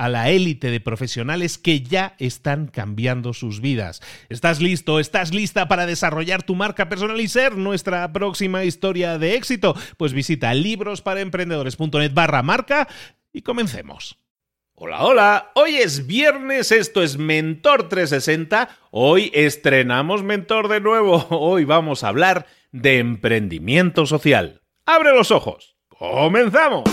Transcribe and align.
a 0.00 0.08
la 0.08 0.30
élite 0.30 0.70
de 0.70 0.80
profesionales 0.80 1.58
que 1.58 1.82
ya 1.82 2.14
están 2.18 2.68
cambiando 2.68 3.34
sus 3.34 3.60
vidas. 3.60 4.00
¿Estás 4.30 4.62
listo? 4.62 4.98
¿Estás 4.98 5.34
lista 5.34 5.68
para 5.68 5.84
desarrollar 5.84 6.42
tu 6.42 6.54
marca 6.54 6.88
personal 6.88 7.20
y 7.20 7.28
ser 7.28 7.58
nuestra 7.58 8.10
próxima 8.10 8.64
historia 8.64 9.18
de 9.18 9.34
éxito? 9.34 9.76
Pues 9.98 10.14
visita 10.14 10.54
librosparaemprendedores.net 10.54 12.14
barra 12.14 12.42
marca 12.42 12.88
y 13.30 13.42
comencemos. 13.42 14.16
Hola, 14.72 15.04
hola, 15.04 15.52
hoy 15.54 15.76
es 15.76 16.06
viernes, 16.06 16.72
esto 16.72 17.02
es 17.02 17.18
Mentor 17.18 17.90
360, 17.90 18.70
hoy 18.90 19.30
estrenamos 19.34 20.22
Mentor 20.22 20.68
de 20.68 20.80
nuevo, 20.80 21.26
hoy 21.28 21.66
vamos 21.66 22.04
a 22.04 22.08
hablar 22.08 22.46
de 22.72 23.00
emprendimiento 23.00 24.06
social. 24.06 24.62
¡Abre 24.86 25.14
los 25.14 25.30
ojos! 25.30 25.76
¡Comenzamos! 25.88 26.84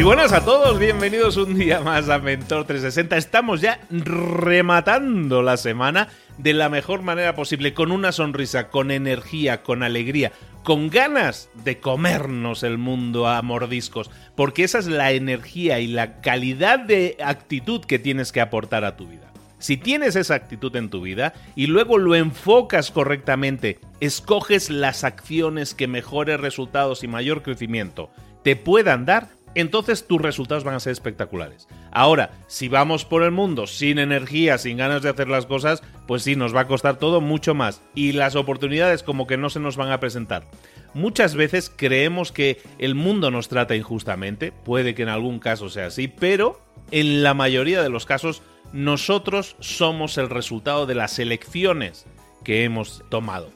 Muy 0.00 0.06
buenas 0.06 0.32
a 0.32 0.42
todos, 0.42 0.78
bienvenidos 0.78 1.36
un 1.36 1.58
día 1.58 1.82
más 1.82 2.08
a 2.08 2.18
Mentor 2.18 2.64
360. 2.64 3.18
Estamos 3.18 3.60
ya 3.60 3.80
rematando 3.90 5.42
la 5.42 5.58
semana 5.58 6.08
de 6.38 6.54
la 6.54 6.70
mejor 6.70 7.02
manera 7.02 7.34
posible, 7.34 7.74
con 7.74 7.92
una 7.92 8.10
sonrisa, 8.10 8.68
con 8.68 8.92
energía, 8.92 9.62
con 9.62 9.82
alegría, 9.82 10.32
con 10.62 10.88
ganas 10.88 11.50
de 11.64 11.80
comernos 11.80 12.62
el 12.62 12.78
mundo 12.78 13.28
a 13.28 13.42
mordiscos, 13.42 14.10
porque 14.36 14.64
esa 14.64 14.78
es 14.78 14.86
la 14.86 15.12
energía 15.12 15.80
y 15.80 15.86
la 15.86 16.22
calidad 16.22 16.78
de 16.78 17.18
actitud 17.22 17.84
que 17.84 17.98
tienes 17.98 18.32
que 18.32 18.40
aportar 18.40 18.86
a 18.86 18.96
tu 18.96 19.06
vida. 19.06 19.30
Si 19.58 19.76
tienes 19.76 20.16
esa 20.16 20.34
actitud 20.34 20.74
en 20.76 20.88
tu 20.88 21.02
vida 21.02 21.34
y 21.56 21.66
luego 21.66 21.98
lo 21.98 22.14
enfocas 22.14 22.90
correctamente, 22.90 23.80
escoges 24.00 24.70
las 24.70 25.04
acciones 25.04 25.74
que 25.74 25.88
mejores 25.88 26.40
resultados 26.40 27.04
y 27.04 27.08
mayor 27.08 27.42
crecimiento 27.42 28.10
te 28.42 28.56
puedan 28.56 29.04
dar, 29.04 29.28
entonces 29.54 30.06
tus 30.06 30.20
resultados 30.20 30.64
van 30.64 30.74
a 30.74 30.80
ser 30.80 30.92
espectaculares. 30.92 31.68
Ahora, 31.92 32.30
si 32.46 32.68
vamos 32.68 33.04
por 33.04 33.22
el 33.22 33.30
mundo 33.30 33.66
sin 33.66 33.98
energía, 33.98 34.58
sin 34.58 34.76
ganas 34.76 35.02
de 35.02 35.08
hacer 35.08 35.28
las 35.28 35.46
cosas, 35.46 35.82
pues 36.06 36.22
sí, 36.22 36.36
nos 36.36 36.54
va 36.54 36.60
a 36.60 36.66
costar 36.66 36.98
todo 36.98 37.20
mucho 37.20 37.54
más 37.54 37.82
y 37.94 38.12
las 38.12 38.36
oportunidades 38.36 39.02
como 39.02 39.26
que 39.26 39.36
no 39.36 39.50
se 39.50 39.60
nos 39.60 39.76
van 39.76 39.90
a 39.90 40.00
presentar. 40.00 40.46
Muchas 40.94 41.34
veces 41.34 41.72
creemos 41.74 42.32
que 42.32 42.60
el 42.78 42.94
mundo 42.94 43.30
nos 43.30 43.48
trata 43.48 43.76
injustamente, 43.76 44.52
puede 44.52 44.94
que 44.94 45.02
en 45.02 45.08
algún 45.08 45.38
caso 45.38 45.68
sea 45.68 45.86
así, 45.86 46.08
pero 46.08 46.60
en 46.90 47.22
la 47.22 47.34
mayoría 47.34 47.82
de 47.82 47.90
los 47.90 48.06
casos 48.06 48.42
nosotros 48.72 49.56
somos 49.60 50.18
el 50.18 50.30
resultado 50.30 50.86
de 50.86 50.94
las 50.94 51.18
elecciones 51.18 52.06
que 52.44 52.64
hemos 52.64 53.04
tomado. 53.08 53.50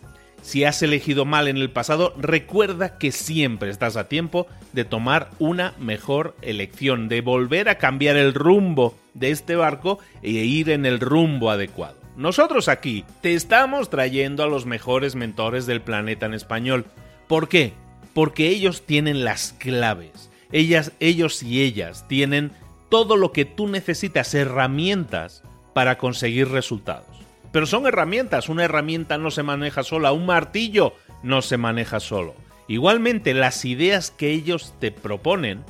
Si 0.44 0.62
has 0.62 0.82
elegido 0.82 1.25
mal 1.25 1.49
en 1.49 1.56
el 1.56 1.71
pasado, 1.71 2.12
recuerda 2.19 2.99
que 2.99 3.12
siempre 3.12 3.71
estás 3.71 3.97
a 3.97 4.09
tiempo 4.09 4.47
de 4.75 4.84
tomar 4.84 5.31
una 5.38 5.72
mejor 5.78 6.37
elección, 6.43 7.09
de 7.09 7.22
volver 7.22 7.71
a 7.71 7.78
cambiar 7.78 8.19
el 8.19 8.34
rumbo 8.34 8.94
de 9.15 9.31
este 9.31 9.56
barco 9.56 10.00
e 10.22 10.33
ir 10.33 10.69
en 10.69 10.84
el 10.84 11.00
rumbo 11.00 11.50
adecuado. 11.50 11.97
Nosotros 12.19 12.69
aquí 12.69 13.06
te 13.22 13.33
estamos 13.33 13.88
trayendo 13.88 14.44
a 14.44 14.47
los 14.47 14.66
mejores 14.66 15.15
mentores 15.15 15.65
del 15.65 15.81
planeta 15.81 16.27
en 16.27 16.34
español. 16.34 16.84
¿Por 17.27 17.49
qué? 17.49 17.72
Porque 18.12 18.49
ellos 18.49 18.83
tienen 18.83 19.25
las 19.25 19.54
claves. 19.54 20.31
Ellas, 20.53 20.93
ellos 21.00 21.43
y 21.43 21.62
ellas 21.62 22.06
tienen 22.06 22.53
todo 22.91 23.16
lo 23.16 23.33
que 23.33 23.47
tú 23.47 23.66
necesitas, 23.66 24.34
herramientas 24.34 25.43
para 25.72 25.97
conseguir 25.97 26.50
resultados. 26.50 27.23
Pero 27.54 27.66
son 27.66 27.87
herramientas, 27.87 28.48
una 28.48 28.65
herramienta 28.65 29.16
no 29.16 29.31
se 29.31 29.44
maneja 29.44 29.84
sola, 29.84 30.10
un 30.10 30.26
martillo 30.26 30.97
no 31.22 31.41
se 31.41 31.56
maneja 31.56 32.00
solo. 32.00 32.34
Igualmente, 32.66 33.32
las 33.32 33.65
ideas 33.65 34.10
que 34.10 34.32
ellos 34.32 34.75
te 34.81 34.91
proponen 34.91 35.62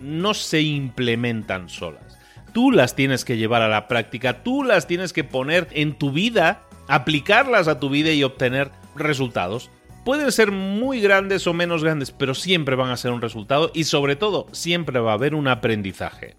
no 0.00 0.32
se 0.32 0.62
implementan 0.62 1.68
solas. 1.68 2.16
Tú 2.54 2.70
las 2.70 2.96
tienes 2.96 3.26
que 3.26 3.36
llevar 3.36 3.60
a 3.60 3.68
la 3.68 3.86
práctica, 3.86 4.42
tú 4.42 4.64
las 4.64 4.86
tienes 4.86 5.12
que 5.12 5.24
poner 5.24 5.68
en 5.72 5.92
tu 5.98 6.10
vida, 6.10 6.62
aplicarlas 6.88 7.68
a 7.68 7.80
tu 7.80 7.90
vida 7.90 8.12
y 8.12 8.24
obtener 8.24 8.70
resultados. 8.94 9.70
Pueden 10.06 10.32
ser 10.32 10.52
muy 10.52 11.02
grandes 11.02 11.46
o 11.46 11.52
menos 11.52 11.84
grandes, 11.84 12.12
pero 12.12 12.32
siempre 12.32 12.76
van 12.76 12.88
a 12.88 12.96
ser 12.96 13.12
un 13.12 13.20
resultado 13.20 13.72
y 13.74 13.84
sobre 13.84 14.16
todo 14.16 14.46
siempre 14.52 15.00
va 15.00 15.10
a 15.10 15.16
haber 15.16 15.34
un 15.34 15.48
aprendizaje. 15.48 16.38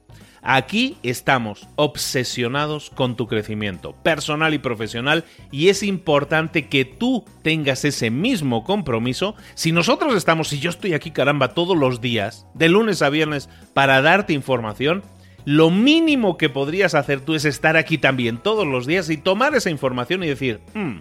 Aquí 0.50 0.96
estamos 1.04 1.68
obsesionados 1.76 2.90
con 2.90 3.18
tu 3.18 3.28
crecimiento 3.28 3.92
personal 4.02 4.54
y 4.54 4.60
profesional 4.60 5.26
y 5.52 5.68
es 5.68 5.84
importante 5.84 6.70
que 6.70 6.86
tú 6.86 7.26
tengas 7.42 7.84
ese 7.84 8.12
mismo 8.12 8.64
compromiso. 8.64 9.36
Si 9.56 9.74
nosotros 9.74 10.16
estamos, 10.16 10.48
si 10.48 10.60
yo 10.60 10.70
estoy 10.70 10.94
aquí 10.94 11.12
caramba 11.12 11.50
todos 11.50 11.76
los 11.76 12.00
días, 12.00 12.48
de 12.54 12.70
lunes 12.70 13.02
a 13.02 13.10
viernes, 13.10 13.50
para 13.74 14.02
darte 14.02 14.32
información, 14.32 15.04
lo 15.44 15.70
mínimo 15.70 16.38
que 16.38 16.48
podrías 16.48 16.96
hacer 16.96 17.20
tú 17.20 17.36
es 17.36 17.44
estar 17.44 17.76
aquí 17.76 17.98
también 17.98 18.38
todos 18.38 18.66
los 18.66 18.88
días 18.88 19.10
y 19.10 19.18
tomar 19.18 19.54
esa 19.54 19.70
información 19.70 20.24
y 20.24 20.28
decir, 20.28 20.62
hmm, 20.74 21.00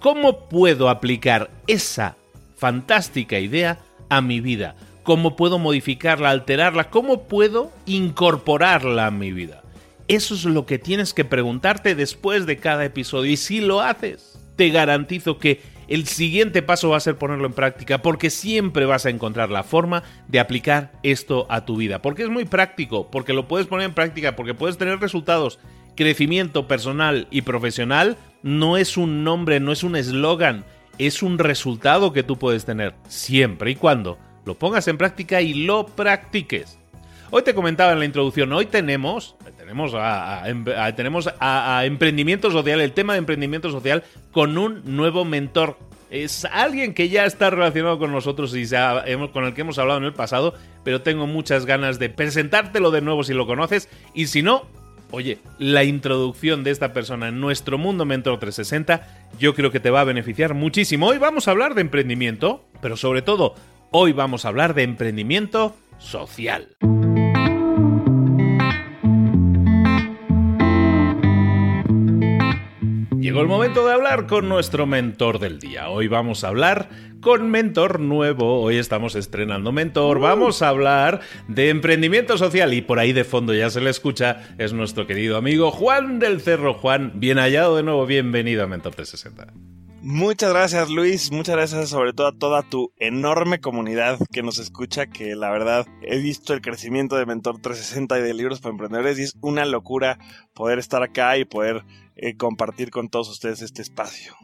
¿cómo 0.00 0.48
puedo 0.48 0.88
aplicar 0.88 1.50
esa 1.66 2.16
fantástica 2.56 3.38
idea 3.40 3.78
a 4.08 4.22
mi 4.22 4.40
vida? 4.40 4.74
Cómo 5.06 5.36
puedo 5.36 5.60
modificarla, 5.60 6.30
alterarla, 6.30 6.90
cómo 6.90 7.28
puedo 7.28 7.70
incorporarla 7.86 9.06
a 9.06 9.12
mi 9.12 9.32
vida. 9.32 9.62
Eso 10.08 10.34
es 10.34 10.44
lo 10.44 10.66
que 10.66 10.80
tienes 10.80 11.14
que 11.14 11.24
preguntarte 11.24 11.94
después 11.94 12.44
de 12.44 12.56
cada 12.56 12.84
episodio 12.84 13.30
y 13.30 13.36
si 13.36 13.60
lo 13.60 13.80
haces, 13.80 14.36
te 14.56 14.68
garantizo 14.70 15.38
que 15.38 15.62
el 15.86 16.08
siguiente 16.08 16.60
paso 16.60 16.88
va 16.88 16.96
a 16.96 17.00
ser 17.00 17.16
ponerlo 17.16 17.46
en 17.46 17.52
práctica 17.52 18.02
porque 18.02 18.30
siempre 18.30 18.84
vas 18.84 19.06
a 19.06 19.10
encontrar 19.10 19.48
la 19.48 19.62
forma 19.62 20.02
de 20.26 20.40
aplicar 20.40 20.90
esto 21.04 21.46
a 21.50 21.64
tu 21.64 21.76
vida. 21.76 22.02
Porque 22.02 22.24
es 22.24 22.28
muy 22.28 22.44
práctico, 22.44 23.08
porque 23.08 23.32
lo 23.32 23.46
puedes 23.46 23.68
poner 23.68 23.86
en 23.86 23.94
práctica, 23.94 24.34
porque 24.34 24.54
puedes 24.54 24.76
tener 24.76 24.98
resultados. 24.98 25.60
Crecimiento 25.94 26.66
personal 26.66 27.28
y 27.30 27.42
profesional 27.42 28.16
no 28.42 28.76
es 28.76 28.96
un 28.96 29.22
nombre, 29.22 29.60
no 29.60 29.70
es 29.70 29.84
un 29.84 29.94
eslogan, 29.94 30.64
es 30.98 31.22
un 31.22 31.38
resultado 31.38 32.12
que 32.12 32.24
tú 32.24 32.36
puedes 32.36 32.64
tener 32.64 32.94
siempre 33.06 33.70
y 33.70 33.76
cuando 33.76 34.18
lo 34.46 34.54
pongas 34.54 34.88
en 34.88 34.96
práctica 34.96 35.42
y 35.42 35.52
lo 35.52 35.84
practiques. 35.84 36.78
Hoy 37.30 37.42
te 37.42 37.54
comentaba 37.54 37.92
en 37.92 37.98
la 37.98 38.04
introducción, 38.04 38.52
hoy 38.52 38.66
tenemos, 38.66 39.34
tenemos 39.58 39.92
a, 39.94 40.44
tenemos 40.94 41.28
a 41.40 41.82
emprendimiento 41.84 42.50
social, 42.50 42.80
el 42.80 42.92
tema 42.92 43.14
de 43.14 43.18
emprendimiento 43.18 43.70
social 43.70 44.04
con 44.30 44.56
un 44.56 44.82
nuevo 44.96 45.24
mentor 45.24 45.76
es 46.08 46.44
alguien 46.44 46.94
que 46.94 47.08
ya 47.08 47.24
está 47.24 47.50
relacionado 47.50 47.98
con 47.98 48.12
nosotros 48.12 48.54
y 48.54 48.64
con 49.32 49.44
el 49.44 49.54
que 49.54 49.60
hemos 49.62 49.78
hablado 49.78 49.98
en 49.98 50.04
el 50.04 50.12
pasado, 50.12 50.54
pero 50.84 51.02
tengo 51.02 51.26
muchas 51.26 51.66
ganas 51.66 51.98
de 51.98 52.10
presentártelo 52.10 52.92
de 52.92 53.00
nuevo 53.00 53.24
si 53.24 53.34
lo 53.34 53.46
conoces 53.46 53.88
y 54.14 54.28
si 54.28 54.42
no, 54.42 54.66
oye, 55.10 55.38
la 55.58 55.82
introducción 55.82 56.62
de 56.62 56.70
esta 56.70 56.92
persona 56.92 57.28
en 57.28 57.40
nuestro 57.40 57.76
mundo 57.76 58.04
Mentor 58.04 58.38
360 58.38 59.26
yo 59.38 59.54
creo 59.54 59.72
que 59.72 59.80
te 59.80 59.90
va 59.90 60.02
a 60.02 60.04
beneficiar 60.04 60.54
muchísimo. 60.54 61.08
Hoy 61.08 61.18
vamos 61.18 61.48
a 61.48 61.50
hablar 61.50 61.74
de 61.74 61.80
emprendimiento, 61.80 62.64
pero 62.80 62.96
sobre 62.96 63.22
todo, 63.22 63.56
hoy 63.98 64.12
vamos 64.12 64.44
a 64.44 64.48
hablar 64.48 64.74
de 64.74 64.82
emprendimiento 64.82 65.74
social. 65.96 66.76
Llegó 73.18 73.40
el 73.40 73.48
momento 73.48 73.86
de 73.86 73.94
hablar 73.94 74.26
con 74.26 74.50
nuestro 74.50 74.84
mentor 74.84 75.38
del 75.38 75.58
día. 75.60 75.88
Hoy 75.88 76.08
vamos 76.08 76.44
a 76.44 76.48
hablar 76.48 76.90
con 77.22 77.50
mentor 77.50 77.98
nuevo. 77.98 78.60
Hoy 78.60 78.76
estamos 78.76 79.14
estrenando 79.14 79.72
mentor. 79.72 80.20
Vamos 80.20 80.60
a 80.60 80.68
hablar 80.68 81.22
de 81.48 81.70
emprendimiento 81.70 82.36
social 82.36 82.74
y 82.74 82.82
por 82.82 82.98
ahí 82.98 83.14
de 83.14 83.24
fondo 83.24 83.54
ya 83.54 83.70
se 83.70 83.80
le 83.80 83.88
escucha 83.88 84.42
es 84.58 84.74
nuestro 84.74 85.06
querido 85.06 85.38
amigo 85.38 85.70
Juan 85.70 86.18
del 86.18 86.42
Cerro. 86.42 86.74
Juan, 86.74 87.12
bien 87.14 87.38
hallado 87.38 87.78
de 87.78 87.82
nuevo. 87.82 88.04
Bienvenido 88.04 88.62
a 88.62 88.66
Mentor 88.66 88.94
360. 88.94 89.85
Muchas 90.08 90.50
gracias 90.50 90.88
Luis, 90.88 91.32
muchas 91.32 91.56
gracias 91.56 91.88
sobre 91.88 92.12
todo 92.12 92.28
a 92.28 92.38
toda 92.38 92.62
tu 92.62 92.92
enorme 92.96 93.58
comunidad 93.58 94.20
que 94.30 94.44
nos 94.44 94.60
escucha, 94.60 95.08
que 95.08 95.34
la 95.34 95.50
verdad 95.50 95.84
he 96.00 96.18
visto 96.18 96.54
el 96.54 96.60
crecimiento 96.60 97.16
de 97.16 97.26
Mentor 97.26 97.60
360 97.60 98.16
y 98.20 98.22
de 98.22 98.32
libros 98.32 98.60
para 98.60 98.70
emprendedores 98.70 99.18
y 99.18 99.22
es 99.22 99.36
una 99.40 99.64
locura 99.64 100.20
poder 100.54 100.78
estar 100.78 101.02
acá 101.02 101.36
y 101.38 101.44
poder 101.44 101.84
eh, 102.14 102.36
compartir 102.36 102.92
con 102.92 103.08
todos 103.08 103.28
ustedes 103.28 103.62
este 103.62 103.82
espacio. 103.82 104.36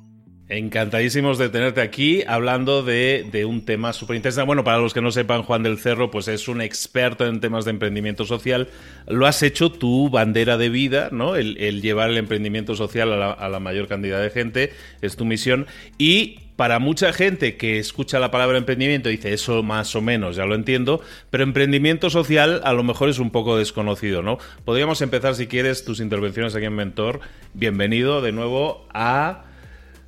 Encantadísimos 0.49 1.39
de 1.39 1.49
tenerte 1.49 1.81
aquí 1.81 2.25
hablando 2.27 2.83
de, 2.83 3.45
un 3.49 3.65
tema 3.65 3.93
súper 3.93 4.17
interesante. 4.17 4.47
Bueno, 4.47 4.65
para 4.65 4.79
los 4.79 4.93
que 4.93 5.01
no 5.01 5.11
sepan, 5.11 5.45
Juan 5.45 5.63
del 5.63 5.79
Cerro, 5.79 6.11
pues 6.11 6.29
es 6.29 6.47
un 6.49 6.61
experto 6.61 7.27
en 7.27 7.41
temas 7.41 7.65
de 7.65 7.71
emprendimiento 7.71 8.27
social. 8.27 8.69
Lo 9.07 9.27
has 9.27 9.43
hecho 9.43 9.71
tu 9.71 10.11
bandera 10.11 10.59
de 10.59 10.69
vida, 10.69 11.09
¿no? 11.11 11.37
El, 11.37 11.81
llevar 11.81 12.11
el 12.11 12.19
emprendimiento 12.19 12.75
social 12.75 13.13
a 13.13 13.17
la, 13.17 13.31
a 13.31 13.49
la, 13.49 13.61
mayor 13.61 13.89
cantidad 13.89 14.21
de 14.21 14.31
gente, 14.31 14.73
es 15.01 15.17
tu 15.17 15.25
misión. 15.25 15.67
Y 15.97 16.41
para 16.57 16.81
mucha 16.81 17.13
gente 17.13 17.57
que 17.57 17.79
escucha 17.79 18.19
la 18.19 18.31
palabra 18.31 18.59
emprendimiento 18.59 19.09
dice 19.09 19.33
eso 19.33 19.63
más 19.63 19.97
o 19.97 20.03
menos, 20.03 20.37
ya 20.37 20.45
lo 20.45 20.55
entiendo, 20.55 21.01
pero 21.31 21.45
emprendimiento 21.45 22.11
social 22.11 22.61
a 22.65 22.73
lo 22.73 22.83
mejor 22.83 23.09
es 23.09 23.19
un 23.19 23.31
poco 23.31 23.57
desconocido, 23.57 24.23
¿no? 24.23 24.39
Podríamos 24.65 25.01
empezar, 25.01 25.35
si 25.35 25.47
quieres, 25.47 25.85
tus 25.85 26.01
intervenciones 26.01 26.55
aquí 26.55 26.67
en 26.67 26.75
Mentor. 26.75 27.21
Bienvenido 27.55 28.21
de 28.21 28.33
nuevo 28.33 28.87
a 28.93 29.45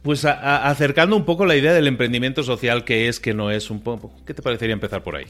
pues 0.04 0.26
acercando 0.26 1.16
un 1.16 1.24
poco 1.24 1.46
la 1.46 1.56
idea 1.56 1.72
del 1.72 1.86
emprendimiento 1.86 2.42
social, 2.42 2.84
que 2.84 3.08
es, 3.08 3.20
que 3.20 3.32
no 3.32 3.50
es 3.50 3.70
un 3.70 3.80
poco. 3.80 4.12
¿Qué 4.26 4.34
te 4.34 4.42
parecería 4.42 4.74
empezar 4.74 5.02
por 5.02 5.16
ahí? 5.16 5.24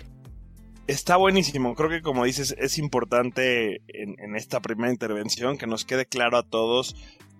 Está 0.88 1.16
buenísimo. 1.16 1.76
Creo 1.76 1.88
que 1.88 2.02
como 2.02 2.24
dices, 2.24 2.56
es 2.58 2.76
importante 2.76 3.82
en, 3.86 4.34
esta 4.34 4.58
primera 4.58 4.90
intervención 4.90 5.58
que 5.58 5.68
nos 5.68 5.84
quede 5.84 6.06
claro 6.06 6.38
a 6.38 6.42
todos 6.42 6.96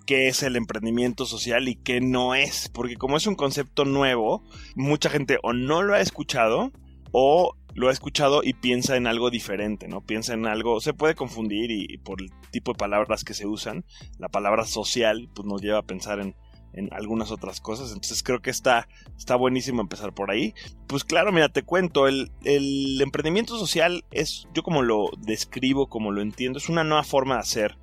qué 0.07 0.29
es 0.29 0.45
el 0.45 0.55
emprendimiento 0.55 1.27
social 1.27 1.67
y 1.67 1.75
qué 1.75 2.01
no 2.01 2.37
es. 2.37 2.71
Porque 2.73 2.95
como 2.95 3.17
es 3.17 3.27
un 3.27 3.35
concepto 3.35 3.85
nuevo, 3.85 4.45
mucha 4.77 5.11
gente 5.11 5.41
o 5.43 5.53
no 5.53 5.83
lo 5.83 5.95
ha 5.95 6.01
escuchado 6.01 6.71
o 7.11 7.57
lo 7.75 7.89
ha 7.89 7.93
escuchado 7.93 8.43
y 8.45 8.53
piensa 8.53 8.97
en 8.97 9.09
algo 9.09 9.31
diferente, 9.31 9.89
¿no? 9.89 10.03
Piensa 10.03 10.35
en 10.35 10.47
algo, 10.47 10.81
se 10.81 10.95
puede 10.95 11.17
confundir 11.17 11.73
y, 11.73 11.87
y 11.89 11.99
por 11.99 12.23
el 12.23 12.31
tipo 12.53 12.75
de 12.75 12.79
palabras 12.79 13.25
que 13.25 13.35
se 13.35 13.49
usan, 13.49 13.85
la 14.19 14.29
palabra 14.29 14.65
social 14.67 15.29
pues 15.35 15.49
nos 15.49 15.61
lleva 15.61 15.79
a 15.79 15.83
pensar 15.83 16.21
en 16.21 16.37
en 16.75 16.93
algunas 16.93 17.31
otras 17.31 17.61
cosas. 17.61 17.88
Entonces 17.88 18.23
creo 18.23 18.43
que 18.43 18.50
está, 18.50 18.88
está 19.17 19.37
buenísimo 19.37 19.81
empezar 19.81 20.12
por 20.12 20.31
ahí. 20.31 20.55
Pues 20.87 21.05
claro, 21.05 21.32
mira, 21.32 21.49
te 21.49 21.62
cuento, 21.62 22.06
el, 22.09 22.31
el 22.44 23.00
emprendimiento 23.00 23.59
social 23.59 24.05
es, 24.11 24.49
yo 24.55 24.62
como 24.62 24.82
lo 24.82 25.11
describo, 25.19 25.88
como 25.88 26.12
lo 26.12 26.21
entiendo, 26.21 26.59
es 26.59 26.69
una 26.69 26.85
nueva 26.85 27.05
forma 27.05 27.35
de 27.35 27.41
hacer 27.41 27.79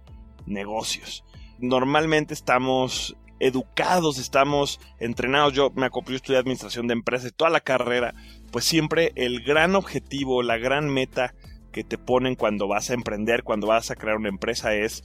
negocios. 0.46 1.24
Normalmente 1.60 2.34
estamos 2.34 3.16
educados, 3.40 4.18
estamos 4.18 4.80
entrenados. 5.00 5.54
Yo 5.54 5.72
me 5.76 5.88
acoplé, 5.88 6.16
estudié 6.16 6.40
administración 6.40 6.88
de 6.88 6.94
empresas 6.94 7.32
y 7.32 7.36
toda 7.36 7.50
la 7.50 7.62
carrera, 7.62 8.14
pues 8.52 8.66
siempre 8.66 9.12
el 9.16 9.44
gran 9.44 9.76
objetivo, 9.76 10.44
la 10.44 10.58
gran 10.58 10.90
meta 10.90 11.34
que 11.72 11.84
te 11.84 11.98
ponen 11.98 12.36
cuando 12.36 12.68
vas 12.68 12.90
a 12.90 12.94
emprender, 12.94 13.44
cuando 13.44 13.68
vas 13.68 13.92
a 13.92 13.96
crear 13.96 14.18
una 14.18 14.30
empresa 14.30 14.74
es 14.76 15.04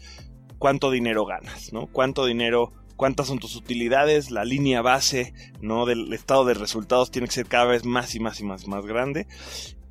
cuánto 0.59 0.91
dinero 0.91 1.25
ganas, 1.25 1.73
¿no? 1.73 1.87
Cuánto 1.87 2.27
dinero 2.27 2.73
cuántas 2.97 3.29
son 3.29 3.39
tus 3.39 3.57
utilidades, 3.57 4.31
la 4.31 4.45
línea 4.45 4.83
base 4.83 5.35
¿no? 5.61 5.87
del 5.87 6.13
estado 6.13 6.45
de 6.45 6.55
resultados 6.55 7.11
tiene 7.11 7.29
que 7.29 7.35
ser 7.35 7.47
cada 7.47 7.67
vez 7.67 7.85
más 7.85 8.15
y 8.15 8.21
más 8.21 8.41
y 8.41 8.45
más, 8.45 8.67
más 8.67 8.87
grande. 8.87 9.27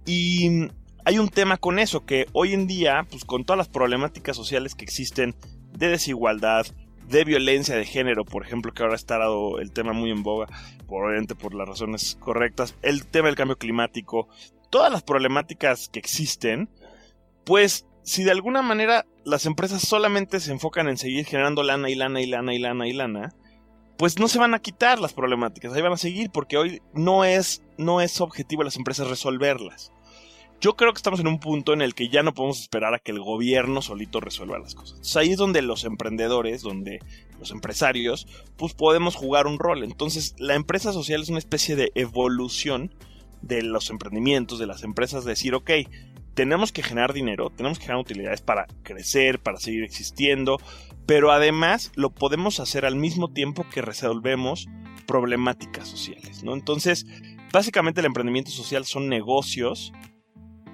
Y 0.06 0.69
hay 1.06 1.19
un 1.19 1.30
tema 1.30 1.57
con 1.57 1.80
eso, 1.80 2.06
que 2.06 2.28
hoy 2.34 2.54
en 2.54 2.68
día, 2.68 3.06
pues 3.10 3.25
con 3.25 3.46
todas 3.46 3.57
las 3.57 3.69
problemáticas 3.69 4.36
sociales 4.36 4.75
que 4.75 4.86
existen 4.86 5.36
de 5.78 5.90
desigualdad, 5.90 6.66
de 7.07 7.24
violencia 7.24 7.75
de 7.75 7.86
género, 7.86 8.25
por 8.25 8.44
ejemplo, 8.44 8.74
que 8.74 8.84
ahora 8.84 8.96
está 8.96 9.19
dado 9.19 9.60
el 9.60 9.72
tema 9.72 9.94
muy 9.94 10.10
en 10.10 10.24
boga, 10.24 10.48
probablemente 10.88 11.36
por 11.36 11.54
las 11.54 11.68
razones 11.68 12.18
correctas, 12.19 12.75
el 12.81 13.06
tema 13.06 13.28
del 13.28 13.36
cambio 13.36 13.57
climático, 13.57 14.28
todas 14.72 14.92
las 14.92 15.04
problemáticas 15.04 15.90
que 15.90 16.00
existen, 16.00 16.69
pues 17.46 17.86
si 18.06 18.24
de 18.24 18.31
alguna 18.31 18.62
manera 18.62 19.06
las 19.24 19.48
empresas 19.48 19.81
solamente 19.81 20.40
se 20.40 20.52
enfocan 20.52 20.88
en 20.88 20.98
seguir 20.98 21.25
generando 21.25 21.63
lana 21.63 21.90
y 21.90 21.96
lana 21.96 22.22
y 22.22 22.28
lana 22.28 22.54
y 22.54 22.60
lana 22.60 22.88
y 22.88 22.94
lana, 22.94 23.34
pues 23.98 24.19
no 24.19 24.28
se 24.28 24.38
van 24.38 24.54
a 24.54 24.60
quitar 24.60 25.00
las 25.00 25.13
problemáticas, 25.13 25.74
ahí 25.74 25.81
van 25.81 25.94
a 25.94 25.98
seguir 25.98 26.30
porque 26.30 26.57
hoy 26.57 26.81
no 26.94 27.25
es, 27.25 27.63
no 27.78 28.02
es 28.02 28.22
objetivo 28.22 28.62
de 28.62 28.66
las 28.66 28.75
empresas 28.78 29.10
resolverlas. 29.10 29.92
Yo 30.62 30.75
creo 30.75 30.94
que 30.94 30.98
estamos 30.98 31.19
en 31.19 31.28
un 31.28 31.40
punto 31.40 31.74
en 31.74 31.81
el 31.81 31.96
que 31.96 32.10
ya 32.10 32.22
no 32.22 32.34
podemos 32.34 32.62
esperar 32.62 32.94
a 32.94 33.00
que 33.00 33.12
el 33.12 33.19
gobierno 33.19 33.81
solito 33.81 34.22
resuelva 34.22 34.60
las 34.60 34.75
cosas. 34.75 35.16
ahí 35.18 35.31
es 35.31 35.38
donde 35.38 35.63
los 35.63 35.84
emprendedores, 35.84 36.62
donde 36.62 37.00
los 37.40 37.52
empresarios, 37.52 38.28
pues 38.56 38.74
podemos 38.74 39.16
jugar 39.16 39.48
un 39.48 39.60
rol. 39.60 39.84
Entonces, 39.84 40.36
la 40.38 40.54
empresa 40.54 40.94
social 40.94 41.24
es 41.24 41.30
una 41.30 41.40
especie 41.40 41.75
de 41.75 41.92
evolución 41.96 42.94
de 43.42 43.63
los 43.63 43.90
emprendimientos, 43.90 44.60
de 44.60 44.68
las 44.68 44.84
empresas, 44.84 45.25
decir, 45.25 45.56
ok, 45.56 45.72
tenemos 46.35 46.71
que 46.71 46.83
generar 46.83 47.13
dinero, 47.13 47.49
tenemos 47.49 47.79
que 47.79 47.85
generar 47.85 48.01
utilidades 48.01 48.41
para 48.41 48.67
crecer, 48.83 49.39
para 49.39 49.57
seguir 49.57 49.83
existiendo, 49.83 50.57
pero 51.06 51.31
además 51.31 51.92
lo 51.95 52.11
podemos 52.11 52.59
hacer 52.59 52.85
al 52.85 52.95
mismo 52.95 53.31
tiempo 53.31 53.65
que 53.73 53.81
resolvemos 53.81 54.68
problemáticas 55.07 55.87
sociales, 55.87 56.44
¿no? 56.44 56.54
Entonces, 56.54 57.06
básicamente 57.54 58.01
el 58.01 58.07
emprendimiento 58.07 58.51
social 58.51 58.85
son 58.85 59.07
negocios 59.07 59.94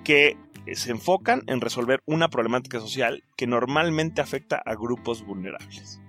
que 0.04 0.36
se 0.74 0.92
enfocan 0.92 1.44
en 1.48 1.62
resolver 1.62 2.02
una 2.06 2.30
problemática 2.30 2.80
social 2.80 3.24
que 3.38 3.46
normalmente 3.46 4.22
afecta 4.22 4.62
a 4.66 4.76
grupos 4.76 5.24
vulnerables. 5.26 6.02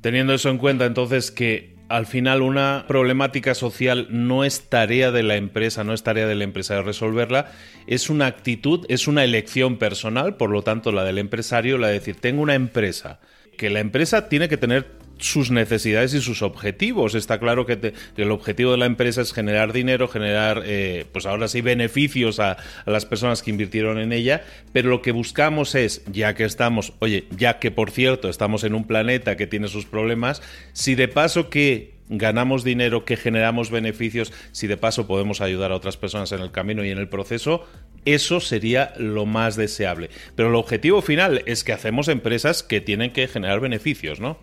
Teniendo 0.00 0.34
eso 0.34 0.50
en 0.50 0.58
cuenta, 0.58 0.86
entonces, 0.86 1.30
que 1.30 1.77
al 1.88 2.06
final 2.06 2.42
una 2.42 2.84
problemática 2.86 3.54
social 3.54 4.08
no 4.10 4.44
es 4.44 4.68
tarea 4.68 5.10
de 5.10 5.22
la 5.22 5.36
empresa, 5.36 5.84
no 5.84 5.94
es 5.94 6.02
tarea 6.02 6.26
del 6.26 6.42
empresario 6.42 6.82
resolverla, 6.82 7.50
es 7.86 8.10
una 8.10 8.26
actitud, 8.26 8.84
es 8.88 9.08
una 9.08 9.24
elección 9.24 9.78
personal, 9.78 10.36
por 10.36 10.50
lo 10.50 10.62
tanto 10.62 10.92
la 10.92 11.04
del 11.04 11.18
empresario, 11.18 11.78
la 11.78 11.88
de 11.88 11.94
decir, 11.94 12.16
tengo 12.16 12.42
una 12.42 12.54
empresa, 12.54 13.20
que 13.56 13.70
la 13.70 13.80
empresa 13.80 14.28
tiene 14.28 14.48
que 14.48 14.58
tener 14.58 14.97
sus 15.18 15.50
necesidades 15.50 16.14
y 16.14 16.20
sus 16.20 16.42
objetivos. 16.42 17.14
Está 17.14 17.38
claro 17.38 17.66
que, 17.66 17.94
el 18.16 18.30
objetivo 18.30 18.72
de 18.72 18.78
la 18.78 18.86
empresa 18.86 19.20
es 19.20 19.32
generar 19.32 19.72
dinero, 19.72 20.08
generar, 20.08 20.62
eh, 20.64 21.06
pues 21.12 21.26
ahora 21.26 21.48
sí, 21.48 21.60
beneficios 21.60 22.40
a, 22.40 22.52
a, 22.52 22.90
las 22.90 23.06
personas 23.06 23.42
que 23.42 23.50
invirtieron 23.50 23.98
en 23.98 24.12
ella, 24.12 24.42
pero 24.72 24.90
lo 24.90 25.02
que 25.02 25.12
buscamos 25.12 25.74
es, 25.74 26.04
ya 26.06 26.34
que 26.34 26.44
estamos, 26.44 26.92
oye, 27.00 27.26
ya 27.36 27.58
que 27.58 27.70
por 27.70 27.90
cierto 27.90 28.28
estamos 28.28 28.64
en 28.64 28.74
un 28.74 28.86
planeta 28.86 29.36
que 29.36 29.46
tiene 29.46 29.68
sus 29.68 29.86
problemas, 29.86 30.42
si 30.72 30.94
de 30.94 31.08
paso 31.08 31.50
que 31.50 31.98
ganamos 32.08 32.64
dinero, 32.64 33.04
que 33.04 33.16
generamos 33.16 33.70
beneficios, 33.70 34.32
si 34.52 34.66
de 34.66 34.76
paso 34.76 35.06
podemos 35.06 35.40
ayudar 35.40 35.72
a 35.72 35.76
otras 35.76 35.96
personas 35.96 36.32
en 36.32 36.40
el 36.40 36.50
camino 36.50 36.84
y 36.84 36.90
en 36.90 36.98
el 36.98 37.08
proceso, 37.08 37.66
eso 38.04 38.40
sería 38.40 38.92
lo 38.96 39.26
más 39.26 39.56
deseable. 39.56 40.10
Pero 40.34 40.48
el 40.48 40.54
objetivo 40.54 41.02
final 41.02 41.42
es 41.46 41.64
que 41.64 41.72
hacemos 41.72 42.08
empresas 42.08 42.62
que 42.62 42.80
tienen 42.80 43.12
que 43.12 43.28
generar 43.28 43.60
beneficios, 43.60 44.20
¿no? 44.20 44.38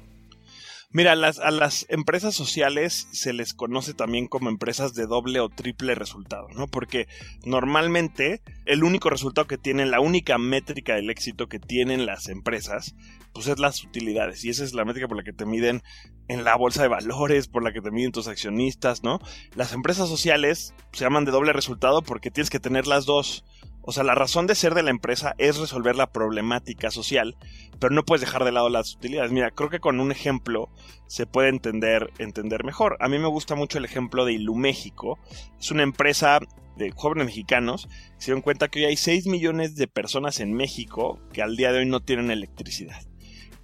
Mira, 0.96 1.12
a 1.12 1.52
las 1.52 1.86
empresas 1.90 2.36
sociales 2.36 3.10
se 3.12 3.34
les 3.34 3.54
conoce 3.54 3.94
también 3.94 4.28
como 4.28 4.48
empresas 4.48 4.94
de 4.94 5.08
doble 5.08 5.42
o 5.42 5.50
triple 5.50 5.94
resultado, 5.94 6.48
¿no? 6.56 6.68
Porque 6.70 7.10
normalmente 7.44 8.42
el 8.66 8.82
único 8.82 9.10
resultado 9.10 9.46
que 9.46 9.58
tienen, 9.58 9.92
la 9.92 10.00
única 10.00 10.38
métrica 10.38 10.96
del 10.96 11.10
éxito 11.10 11.50
que 11.50 11.60
tienen 11.60 12.06
las 12.06 12.30
empresas, 12.30 12.96
pues 13.34 13.48
es 13.48 13.60
las 13.60 13.84
utilidades. 13.84 14.46
Y 14.46 14.52
esa 14.52 14.64
es 14.64 14.74
la 14.74 14.86
métrica 14.86 15.10
por 15.10 15.18
la 15.18 15.26
que 15.26 15.34
te 15.34 15.46
miden 15.46 15.84
en 16.30 16.46
la 16.46 16.56
bolsa 16.56 16.82
de 16.82 16.88
valores, 16.88 17.50
por 17.50 17.62
la 17.62 17.74
que 17.74 17.82
te 17.82 17.92
miden 17.92 18.14
tus 18.14 18.30
accionistas, 18.30 19.04
¿no? 19.04 19.20
Las 19.54 19.74
empresas 19.74 20.08
sociales 20.08 20.74
se 20.94 21.04
llaman 21.04 21.26
de 21.26 21.32
doble 21.32 21.52
resultado 21.52 22.04
porque 22.04 22.32
tienes 22.32 22.50
que 22.50 22.62
tener 22.62 22.88
las 22.88 23.06
dos 23.06 23.44
O 23.88 23.92
sea, 23.92 24.04
la 24.04 24.16
razón 24.16 24.48
de 24.48 24.56
ser 24.56 24.74
de 24.74 24.82
la 24.82 24.90
empresa 24.90 25.36
es 25.38 25.58
resolver 25.58 25.96
la 25.96 26.12
problemática 26.12 26.90
social, 26.90 27.38
pero 27.80 27.94
no 27.94 28.04
puedes 28.04 28.22
dejar 28.22 28.44
de 28.44 28.52
lado 28.52 28.70
las 28.70 28.96
utilidades. 28.96 29.32
Mira, 29.32 29.52
creo 29.52 29.70
que 29.70 29.80
con 29.80 30.00
un 30.00 30.12
ejemplo 30.12 30.70
se 31.08 31.28
puede 31.28 31.50
entender, 31.50 32.12
entender 32.18 32.64
mejor. 32.64 32.98
A 33.00 33.08
mí 33.08 33.20
me 33.20 33.28
gusta 33.28 33.54
mucho 33.54 33.78
el 33.78 33.86
ejemplo 33.86 34.26
de 34.26 34.34
Iluméxico. 34.34 35.20
Es 35.60 35.70
una 35.70 35.84
empresa 35.84 36.40
de 36.76 36.92
jóvenes 36.92 37.28
mexicanos 37.28 37.88
se 38.18 38.28
dieron 38.28 38.42
cuenta 38.42 38.68
que 38.68 38.80
hoy 38.80 38.86
hay 38.86 38.98
6 38.98 39.28
millones 39.28 39.76
de 39.76 39.88
personas 39.88 40.40
en 40.40 40.54
México 40.54 41.20
que 41.32 41.42
al 41.42 41.56
día 41.56 41.72
de 41.72 41.80
hoy 41.80 41.86
no 41.86 42.02
tienen 42.02 42.32
electricidad. 42.32 43.02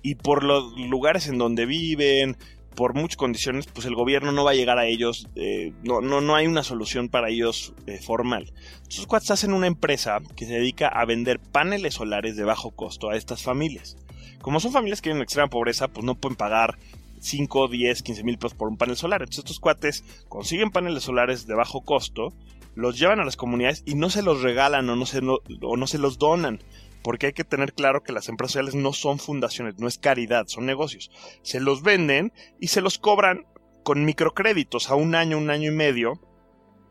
Y 0.02 0.16
por 0.16 0.44
los 0.44 0.74
lugares 0.78 1.28
en 1.28 1.38
donde 1.38 1.66
viven, 1.66 2.38
por 2.76 2.94
muchas 2.94 3.18
condiciones, 3.18 3.68
pues 3.68 3.86
el 3.86 3.96
gobierno 3.96 4.32
no 4.32 4.44
va 4.44 4.52
a 4.52 4.56
llegar 4.56 4.78
a 4.78 4.86
ellos, 4.86 5.28
eh, 5.36 5.74
no, 5.84 6.02
no, 6.02 6.22
no 6.22 6.36
hay 6.36 6.48
una 6.48 6.64
solución 6.64 7.10
para 7.10 7.30
ellos 7.30 7.74
eh, 7.88 8.00
formal. 8.00 8.54
Entonces, 8.78 9.06
cuates 9.08 9.32
hacen 9.32 9.54
una 9.54 9.68
empresa 9.68 10.20
que 10.36 10.46
se 10.46 10.54
dedica 10.54 10.88
a 10.88 11.06
vender 11.06 11.40
paneles 11.40 11.96
solares 11.96 12.36
de 12.36 12.44
bajo 12.44 12.72
costo 12.72 13.10
a 13.10 13.18
estas 13.18 13.44
familias. 13.44 13.98
Como 14.42 14.60
son 14.60 14.72
familias 14.72 15.02
que 15.02 15.10
viven 15.10 15.18
en 15.18 15.24
extrema 15.24 15.50
pobreza, 15.50 15.88
pues 15.88 16.06
no 16.06 16.16
pueden 16.16 16.36
pagar 16.36 16.78
5, 17.20 17.68
10, 17.68 18.02
15 18.02 18.24
mil 18.24 18.38
pesos 18.38 18.56
por 18.56 18.68
un 18.68 18.78
panel 18.78 18.98
solar. 18.98 19.22
Entonces 19.22 19.40
estos 19.40 19.60
cuates 19.60 20.04
consiguen 20.30 20.72
paneles 20.72 21.04
solares 21.04 21.46
de 21.46 21.54
bajo 21.54 21.82
costo, 21.82 22.34
los 22.74 22.98
llevan 22.98 23.20
a 23.20 23.26
las 23.26 23.38
comunidades 23.38 23.84
y 23.86 23.96
no 23.96 24.10
se 24.10 24.24
los 24.24 24.42
regalan 24.42 24.90
o 24.90 24.96
no 24.96 25.06
se, 25.06 25.20
o 25.20 25.78
no 25.78 25.88
se 25.88 26.00
los 26.00 26.18
donan 26.18 26.60
porque 27.04 27.28
hay 27.28 27.34
que 27.34 27.44
tener 27.44 27.74
claro 27.74 28.04
que 28.04 28.14
las 28.14 28.30
empresas 28.30 28.54
sociales 28.54 28.76
no 28.76 28.94
son 28.94 29.20
fundaciones, 29.20 29.80
no 29.80 29.88
es 29.88 29.98
caridad, 29.98 30.48
son 30.48 30.66
negocios. 30.66 31.12
Se 31.42 31.60
los 31.60 31.82
venden 31.82 32.34
y 32.60 32.68
se 32.68 32.82
los 32.82 32.98
cobran 32.98 33.46
con 33.84 34.06
microcréditos 34.06 34.90
a 34.90 34.96
un 34.96 35.16
año, 35.16 35.38
un 35.38 35.50
año 35.50 35.72
y 35.72 35.76
medio, 35.76 36.22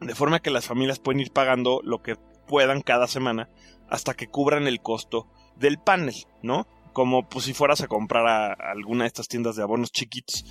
de 0.00 0.14
forma 0.14 0.40
que 0.40 0.50
las 0.50 0.66
familias 0.66 0.98
pueden 0.98 1.20
ir 1.20 1.32
pagando 1.32 1.80
lo 1.84 2.02
que 2.02 2.16
puedan 2.48 2.80
cada 2.80 3.06
semana 3.06 3.48
hasta 3.88 4.14
que 4.14 4.28
cubran 4.28 4.66
el 4.66 4.80
costo 4.80 5.28
del 5.56 5.78
panel, 5.78 6.14
¿no? 6.42 6.66
Como 6.92 7.28
pues, 7.28 7.44
si 7.44 7.52
fueras 7.52 7.80
a 7.82 7.86
comprar 7.86 8.26
a 8.26 8.52
alguna 8.72 9.04
de 9.04 9.08
estas 9.08 9.28
tiendas 9.28 9.56
de 9.56 9.62
abonos 9.62 9.92
chiquitos. 9.92 10.44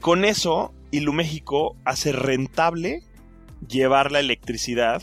Con 0.00 0.24
eso, 0.24 0.74
Iluméxico 0.90 1.76
hace 1.84 2.12
rentable 2.12 3.02
llevar 3.66 4.12
la 4.12 4.20
electricidad 4.20 5.02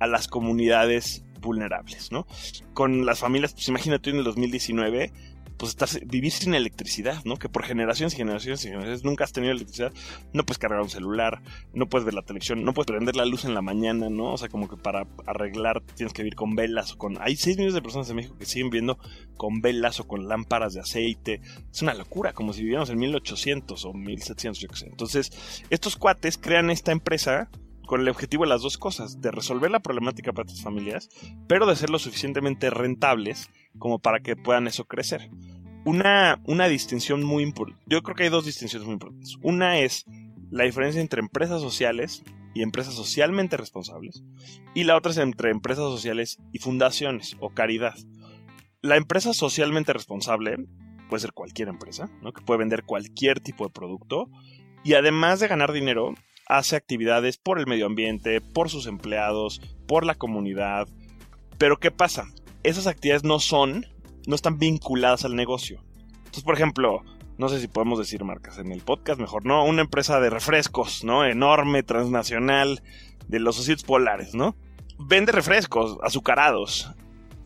a 0.00 0.06
las 0.06 0.28
comunidades 0.28 1.23
vulnerables, 1.44 2.10
¿no? 2.10 2.26
Con 2.72 3.06
las 3.06 3.20
familias, 3.20 3.52
pues 3.52 3.68
imagínate 3.68 4.10
en 4.10 4.16
el 4.16 4.24
2019, 4.24 5.12
pues 5.56 5.70
estás, 5.70 6.00
vivir 6.06 6.32
sin 6.32 6.54
electricidad, 6.54 7.24
¿no? 7.24 7.36
Que 7.36 7.48
por 7.48 7.64
generaciones 7.64 8.14
y 8.14 8.16
generaciones 8.16 8.64
y 8.64 8.68
generaciones 8.68 9.04
nunca 9.04 9.24
has 9.24 9.32
tenido 9.32 9.52
electricidad, 9.52 9.92
no 10.32 10.44
puedes 10.44 10.58
cargar 10.58 10.80
un 10.80 10.90
celular, 10.90 11.42
no 11.72 11.88
puedes 11.88 12.04
ver 12.04 12.14
la 12.14 12.22
televisión, 12.22 12.64
no 12.64 12.74
puedes 12.74 12.88
prender 12.88 13.16
la 13.16 13.24
luz 13.24 13.44
en 13.44 13.54
la 13.54 13.62
mañana, 13.62 14.10
¿no? 14.10 14.32
O 14.32 14.38
sea, 14.38 14.48
como 14.48 14.68
que 14.68 14.76
para 14.76 15.06
arreglar 15.26 15.80
tienes 15.94 16.12
que 16.12 16.22
vivir 16.22 16.34
con 16.34 16.56
velas 16.56 16.92
o 16.92 16.98
con... 16.98 17.18
Hay 17.20 17.36
6 17.36 17.56
millones 17.56 17.74
de 17.74 17.82
personas 17.82 18.10
en 18.10 18.16
México 18.16 18.36
que 18.36 18.46
siguen 18.46 18.70
viviendo 18.70 18.98
con 19.36 19.60
velas 19.60 20.00
o 20.00 20.08
con 20.08 20.28
lámparas 20.28 20.74
de 20.74 20.80
aceite. 20.80 21.40
Es 21.72 21.82
una 21.82 21.94
locura, 21.94 22.32
como 22.32 22.52
si 22.52 22.60
viviéramos 22.60 22.90
en 22.90 22.98
1800 22.98 23.84
o 23.84 23.92
1700, 23.92 24.60
yo 24.60 24.68
qué 24.68 24.76
sé. 24.76 24.86
Entonces, 24.86 25.62
estos 25.70 25.96
cuates 25.96 26.36
crean 26.36 26.70
esta 26.70 26.92
empresa 26.92 27.48
con 27.86 28.00
el 28.00 28.08
objetivo 28.08 28.44
de 28.44 28.50
las 28.50 28.62
dos 28.62 28.78
cosas, 28.78 29.20
de 29.20 29.30
resolver 29.30 29.70
la 29.70 29.80
problemática 29.80 30.32
para 30.32 30.48
tus 30.48 30.62
familias, 30.62 31.08
pero 31.48 31.66
de 31.66 31.76
ser 31.76 31.90
lo 31.90 31.98
suficientemente 31.98 32.70
rentables 32.70 33.50
como 33.78 33.98
para 33.98 34.20
que 34.20 34.36
puedan 34.36 34.66
eso 34.66 34.84
crecer. 34.84 35.30
Una, 35.84 36.40
una 36.44 36.66
distinción 36.66 37.24
muy 37.24 37.42
importante, 37.42 37.82
yo 37.86 38.02
creo 38.02 38.16
que 38.16 38.24
hay 38.24 38.30
dos 38.30 38.46
distinciones 38.46 38.86
muy 38.86 38.94
importantes. 38.94 39.36
Una 39.42 39.78
es 39.78 40.06
la 40.50 40.64
diferencia 40.64 41.00
entre 41.00 41.20
empresas 41.20 41.60
sociales 41.60 42.22
y 42.54 42.62
empresas 42.62 42.94
socialmente 42.94 43.56
responsables, 43.56 44.22
y 44.74 44.84
la 44.84 44.96
otra 44.96 45.12
es 45.12 45.18
entre 45.18 45.50
empresas 45.50 45.84
sociales 45.84 46.38
y 46.52 46.58
fundaciones 46.58 47.36
o 47.40 47.50
caridad. 47.50 47.94
La 48.80 48.96
empresa 48.96 49.34
socialmente 49.34 49.92
responsable 49.92 50.56
puede 51.08 51.20
ser 51.20 51.32
cualquier 51.32 51.68
empresa, 51.68 52.10
¿no? 52.22 52.32
que 52.32 52.42
puede 52.42 52.58
vender 52.58 52.84
cualquier 52.84 53.40
tipo 53.40 53.64
de 53.64 53.72
producto, 53.72 54.30
y 54.84 54.94
además 54.94 55.40
de 55.40 55.48
ganar 55.48 55.72
dinero, 55.72 56.14
hace 56.46 56.76
actividades 56.76 57.38
por 57.38 57.58
el 57.58 57.66
medio 57.66 57.86
ambiente, 57.86 58.40
por 58.40 58.70
sus 58.70 58.86
empleados, 58.86 59.60
por 59.86 60.04
la 60.04 60.14
comunidad. 60.14 60.88
Pero 61.58 61.78
¿qué 61.78 61.90
pasa? 61.90 62.26
Esas 62.62 62.86
actividades 62.86 63.24
no 63.24 63.38
son, 63.40 63.86
no 64.26 64.34
están 64.34 64.58
vinculadas 64.58 65.24
al 65.24 65.36
negocio. 65.36 65.82
Entonces, 66.16 66.44
por 66.44 66.54
ejemplo, 66.54 67.02
no 67.38 67.48
sé 67.48 67.60
si 67.60 67.68
podemos 67.68 67.98
decir 67.98 68.24
marcas 68.24 68.58
en 68.58 68.72
el 68.72 68.82
podcast, 68.82 69.20
mejor 69.20 69.44
no, 69.44 69.64
una 69.64 69.82
empresa 69.82 70.20
de 70.20 70.30
refrescos, 70.30 71.04
¿no? 71.04 71.24
Enorme, 71.24 71.82
transnacional, 71.82 72.82
de 73.28 73.40
los 73.40 73.58
ositos 73.58 73.84
polares, 73.84 74.34
¿no? 74.34 74.56
Vende 74.98 75.32
refrescos 75.32 75.98
azucarados. 76.02 76.92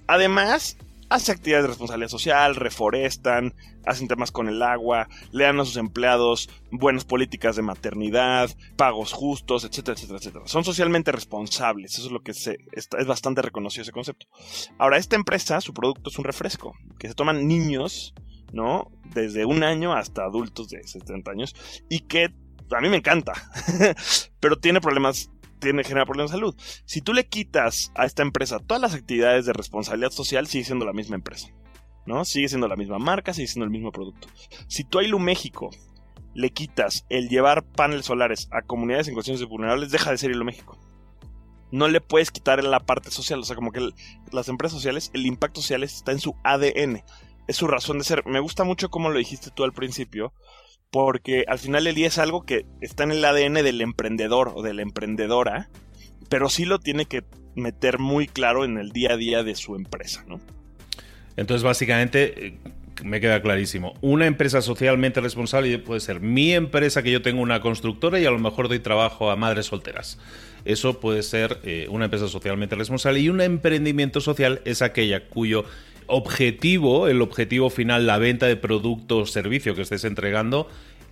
Además, 0.07 0.77
hace 1.09 1.33
actividades 1.33 1.65
de 1.65 1.69
responsabilidad 1.69 2.11
social, 2.11 2.55
reforestan, 2.55 3.55
hacen 3.85 4.09
temas 4.09 4.31
con 4.31 4.49
el 4.49 4.63
agua, 4.63 5.09
le 5.33 5.45
dan 5.45 5.61
a 5.61 5.65
sus 5.65 5.77
empleados 5.77 6.51
buenas 6.71 7.05
políticas 7.05 7.57
de 7.57 7.63
maternidad, 7.63 8.51
pagos 8.77 9.13
justos, 9.13 9.65
etcétera, 9.65 9.95
etcétera, 9.95 10.19
etcétera. 10.19 10.47
Son 10.47 10.65
socialmente 10.65 11.13
responsables, 11.13 11.95
eso 11.95 12.07
es 12.07 12.13
lo 12.13 12.21
que 12.21 12.35
se, 12.35 12.59
es 12.73 13.07
bastante 13.07 13.43
reconocido 13.43 13.83
ese 13.83 13.93
concepto. 13.93 14.27
Ahora, 14.79 14.99
esta 14.99 15.17
empresa, 15.17 15.61
su 15.61 15.73
producto 15.73 16.11
es 16.11 16.19
un 16.19 16.25
refresco, 16.25 16.75
que 16.99 17.09
se 17.09 17.15
toman 17.15 17.47
niños, 17.47 18.15
¿no? 18.53 18.91
Desde 19.15 19.45
un 19.45 19.63
año 19.63 19.93
hasta 19.93 20.25
adultos 20.25 20.69
de 20.69 20.87
70 20.87 21.31
años, 21.31 21.55
y 21.89 22.01
que 22.01 22.35
a 22.71 22.81
mí 22.81 22.89
me 22.89 22.99
encanta, 22.99 23.33
pero 24.41 24.59
tiene 24.59 24.81
problemas 24.81 25.31
tiene, 25.59 25.85
genera 25.85 26.07
problemas 26.07 26.31
de 26.31 26.39
salud. 26.39 26.57
Si 26.85 27.03
tú 27.03 27.13
le 27.13 27.27
quitas 27.27 27.93
a 27.95 28.07
esta 28.07 28.23
empresa 28.23 28.59
todas 28.59 28.81
las 28.81 28.95
actividades 28.95 29.47
de 29.47 29.53
responsabilidad 29.53 30.11
social, 30.11 30.47
sigue 30.47 30.65
siendo 30.65 30.85
la 30.85 30.93
misma 30.93 31.17
empresa. 31.17 31.49
¿no? 32.09 32.25
Sigue 32.25 32.49
siendo 32.49 32.67
la 32.67 32.77
misma 32.77 32.99
marca, 32.99 33.35
sigue 33.35 33.47
siendo 33.47 33.67
el 33.67 33.71
mismo 33.71 33.93
producto. 33.93 34.29
Si 34.67 34.83
tú 34.83 34.99
a 34.99 35.05
Ilu 35.05 35.19
México 35.19 35.71
le 36.35 36.51
quitas 36.51 37.05
el 37.11 37.29
llevar 37.29 37.65
paneles 37.65 38.07
solares 38.07 38.49
a 38.51 38.63
comunidades 38.63 39.09
en 39.09 39.15
de 39.15 39.45
vulnerables, 39.45 39.91
deja 39.91 40.11
de 40.11 40.19
ser 40.19 40.31
Ilu 40.31 40.45
México. 40.45 40.79
No 41.71 41.87
le 41.87 42.01
puedes 42.01 42.31
quitar 42.31 42.65
la 42.65 42.81
parte 42.81 43.11
social, 43.11 43.41
o 43.41 43.45
sea, 43.45 43.57
como 43.57 43.73
que 43.73 43.91
las 44.33 44.49
empresas 44.49 44.77
sociales, 44.79 45.11
el 45.13 45.27
impacto 45.27 45.61
social 45.61 45.83
está 45.83 46.13
en 46.13 46.19
su 46.19 46.35
ADN, 46.45 47.05
es 47.47 47.57
su 47.57 47.67
razón 47.67 47.99
de 47.99 48.05
ser. 48.05 48.25
Me 48.27 48.41
gusta 48.41 48.65
mucho 48.65 48.89
como 48.89 49.11
lo 49.11 49.19
dijiste 49.19 49.51
tú 49.51 49.65
al 49.65 49.75
principio, 49.75 50.33
porque 50.91 51.45
al 51.49 51.59
final 51.59 51.87
el 51.87 51.95
día 51.95 52.07
es 52.07 52.19
algo 52.19 52.45
que 52.45 52.65
está 52.81 53.05
en 53.05 53.13
el 53.13 53.25
ADN 53.25 53.55
del 53.55 53.81
emprendedor 53.81 54.53
o 54.55 54.63
de 54.63 54.75
la 54.75 54.83
emprendedora, 54.83 55.69
pero 56.29 56.49
sí 56.49 56.65
lo 56.65 56.79
tiene 56.79 57.07
que 57.07 57.25
meter 57.55 57.99
muy 57.99 58.27
claro 58.27 58.65
en 58.65 58.79
el 58.79 58.91
día 58.91 59.13
a 59.13 59.17
día 59.17 59.43
de 59.43 59.55
su 59.55 59.75
empresa, 59.75 60.25
¿no? 60.27 60.41
Entonces, 61.37 61.63
básicamente, 61.63 62.47
eh, 62.47 62.59
me 63.05 63.21
queda 63.21 63.41
clarísimo. 63.43 63.95
Una 64.01 64.27
empresa 64.27 64.63
socialmente 64.63 65.21
responsable 65.21 65.79
puede 65.79 66.01
ser 66.01 66.21
mi 66.21 66.53
empresa 66.53 67.03
que 67.03 67.13
yo 67.13 67.23
tengo 67.23 67.43
una 67.43 67.61
constructora 67.61 68.19
y 68.19 68.27
a 68.27 68.31
lo 68.31 68.39
mejor 68.39 68.69
doy 68.69 68.81
trabajo 68.81 69.31
a 69.31 69.37
madres 69.37 69.67
solteras. 69.67 70.19
Eso 70.65 71.01
puede 71.01 71.23
ser 71.23 71.61
eh, 71.63 71.87
una 71.91 72.07
empresa 72.07 72.29
socialmente 72.29 72.75
responsable 72.75 73.21
y 73.21 73.29
un 73.29 73.41
emprendimiento 73.41 74.21
social 74.21 74.61
es 74.65 74.83
aquella 74.83 75.29
cuyo 75.29 75.65
objetivo, 76.09 77.07
el 77.07 77.23
objetivo 77.23 77.71
final, 77.71 78.07
la 78.07 78.19
venta 78.19 78.47
de 78.47 78.57
producto 78.57 79.19
o 79.19 79.27
servicio 79.27 79.75
que 79.75 79.83
estés 79.83 80.05
entregando, 80.05 80.69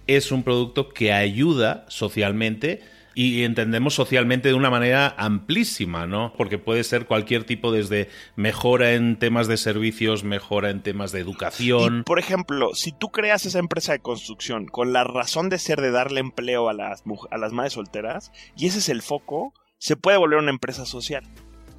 es 0.06 0.32
un 0.32 0.42
producto 0.42 0.88
que 0.88 1.12
ayuda 1.12 1.84
socialmente 1.88 2.80
y 3.16 3.44
entendemos 3.44 3.94
socialmente 3.94 4.48
de 4.48 4.54
una 4.54 4.68
manera 4.68 5.14
amplísima, 5.16 6.06
¿no? 6.06 6.34
Porque 6.36 6.58
puede 6.58 6.84
ser 6.84 7.06
cualquier 7.06 7.44
tipo 7.44 7.72
desde 7.72 8.10
mejora 8.36 8.92
en 8.92 9.18
temas 9.18 9.48
de 9.48 9.56
servicios, 9.56 10.22
mejora 10.22 10.68
en 10.68 10.82
temas 10.82 11.12
de 11.12 11.20
educación. 11.20 12.04
por 12.04 12.18
ejemplo, 12.18 12.74
si 12.74 12.92
tú 12.92 13.08
creas 13.08 13.46
esa 13.46 13.58
empresa 13.58 13.92
de 13.92 14.00
construcción 14.00 14.66
con 14.66 14.92
la 14.92 15.02
razón 15.02 15.48
de 15.48 15.58
ser 15.58 15.80
de 15.80 15.92
darle 15.92 16.20
empleo 16.20 16.68
a 16.68 16.74
las, 16.74 17.04
a 17.30 17.38
las 17.38 17.52
madres 17.52 17.72
solteras, 17.72 18.32
y 18.54 18.66
ese 18.66 18.80
es 18.80 18.90
el 18.90 19.00
foco, 19.00 19.54
se 19.78 19.96
puede 19.96 20.18
volver 20.18 20.38
una 20.38 20.50
empresa 20.50 20.84
social. 20.84 21.24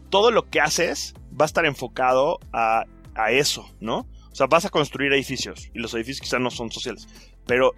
Todo 0.10 0.32
lo 0.32 0.50
que 0.50 0.60
haces 0.60 1.14
va 1.40 1.46
a 1.46 1.52
estar 1.52 1.68
enfocado 1.68 2.40
a 2.52 2.86
a 3.18 3.32
eso, 3.32 3.70
¿no? 3.82 4.08
O 4.32 4.36
sea, 4.36 4.48
vas 4.48 4.66
a 4.66 4.70
construir 4.70 5.12
edificios 5.12 5.70
y 5.74 5.80
los 5.80 5.94
edificios 5.96 6.22
quizás 6.22 6.40
no 6.40 6.52
son 6.52 6.72
sociales, 6.72 7.08
pero 7.46 7.74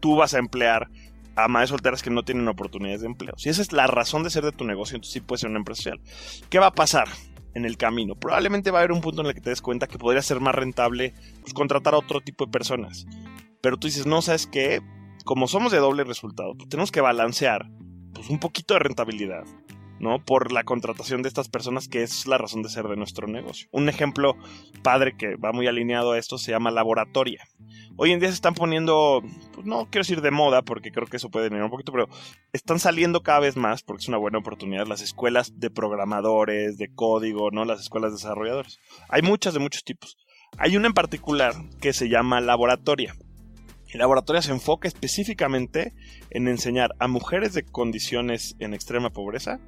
tú 0.00 0.16
vas 0.16 0.34
a 0.34 0.38
emplear 0.38 0.88
a 1.34 1.48
madres 1.48 1.70
solteras 1.70 2.02
que 2.02 2.10
no 2.10 2.22
tienen 2.22 2.48
oportunidades 2.48 3.02
de 3.02 3.08
empleo. 3.08 3.34
Si 3.36 3.48
esa 3.48 3.60
es 3.60 3.72
la 3.72 3.86
razón 3.86 4.22
de 4.22 4.30
ser 4.30 4.44
de 4.44 4.52
tu 4.52 4.64
negocio, 4.64 4.94
entonces 4.94 5.12
sí 5.12 5.20
puede 5.20 5.40
ser 5.40 5.50
una 5.50 5.58
empresa 5.58 5.82
social. 5.82 6.00
¿Qué 6.48 6.58
va 6.58 6.68
a 6.68 6.74
pasar 6.74 7.08
en 7.54 7.64
el 7.64 7.76
camino? 7.76 8.14
Probablemente 8.14 8.70
va 8.70 8.78
a 8.78 8.82
haber 8.82 8.92
un 8.92 9.02
punto 9.02 9.20
en 9.20 9.26
el 9.28 9.34
que 9.34 9.40
te 9.40 9.50
des 9.50 9.60
cuenta 9.60 9.86
que 9.86 9.98
podría 9.98 10.22
ser 10.22 10.40
más 10.40 10.54
rentable 10.54 11.12
pues, 11.42 11.52
contratar 11.52 11.94
a 11.94 11.98
otro 11.98 12.20
tipo 12.20 12.46
de 12.46 12.52
personas. 12.52 13.06
Pero 13.60 13.76
tú 13.76 13.88
dices, 13.88 14.06
no, 14.06 14.22
¿sabes 14.22 14.46
qué? 14.46 14.80
Como 15.24 15.48
somos 15.48 15.72
de 15.72 15.78
doble 15.78 16.04
resultado, 16.04 16.54
tenemos 16.70 16.92
que 16.92 17.00
balancear 17.00 17.68
pues, 18.14 18.30
un 18.30 18.38
poquito 18.38 18.74
de 18.74 18.80
rentabilidad 18.80 19.44
¿no? 19.98 20.24
Por 20.24 20.52
la 20.52 20.64
contratación 20.64 21.22
de 21.22 21.28
estas 21.28 21.48
personas 21.48 21.88
que 21.88 22.02
es 22.02 22.26
la 22.26 22.38
razón 22.38 22.62
de 22.62 22.68
ser 22.68 22.86
de 22.86 22.96
nuestro 22.96 23.26
negocio. 23.26 23.68
Un 23.72 23.88
ejemplo 23.88 24.36
padre 24.82 25.16
que 25.16 25.36
va 25.36 25.52
muy 25.52 25.66
alineado 25.66 26.12
a 26.12 26.18
esto 26.18 26.38
se 26.38 26.50
llama 26.50 26.70
laboratoria. 26.70 27.44
Hoy 27.96 28.12
en 28.12 28.20
día 28.20 28.28
se 28.28 28.34
están 28.34 28.54
poniendo, 28.54 29.22
pues 29.54 29.66
no 29.66 29.86
quiero 29.90 30.02
decir 30.02 30.20
de 30.20 30.30
moda 30.30 30.62
porque 30.62 30.90
creo 30.90 31.06
que 31.06 31.16
eso 31.16 31.30
puede 31.30 31.48
venir 31.48 31.64
un 31.64 31.70
poquito, 31.70 31.92
pero 31.92 32.08
están 32.52 32.78
saliendo 32.78 33.22
cada 33.22 33.40
vez 33.40 33.56
más 33.56 33.82
porque 33.82 34.02
es 34.02 34.08
una 34.08 34.18
buena 34.18 34.38
oportunidad 34.38 34.86
las 34.86 35.00
escuelas 35.00 35.58
de 35.58 35.70
programadores, 35.70 36.76
de 36.76 36.92
código, 36.94 37.50
¿no? 37.50 37.64
Las 37.64 37.80
escuelas 37.80 38.10
de 38.10 38.16
desarrolladores. 38.16 38.78
Hay 39.08 39.22
muchas 39.22 39.54
de 39.54 39.60
muchos 39.60 39.82
tipos. 39.82 40.18
Hay 40.58 40.76
una 40.76 40.88
en 40.88 40.94
particular 40.94 41.54
que 41.80 41.92
se 41.92 42.08
llama 42.08 42.40
laboratoria. 42.40 43.14
El 43.96 44.00
laboratorio 44.00 44.42
se 44.42 44.52
enfoca 44.52 44.88
específicamente 44.88 45.94
en 46.28 46.48
enseñar 46.48 46.94
a 46.98 47.08
mujeres 47.08 47.54
de 47.54 47.64
condiciones 47.64 48.54
en 48.58 48.74
extrema 48.74 49.08
pobreza 49.08 49.58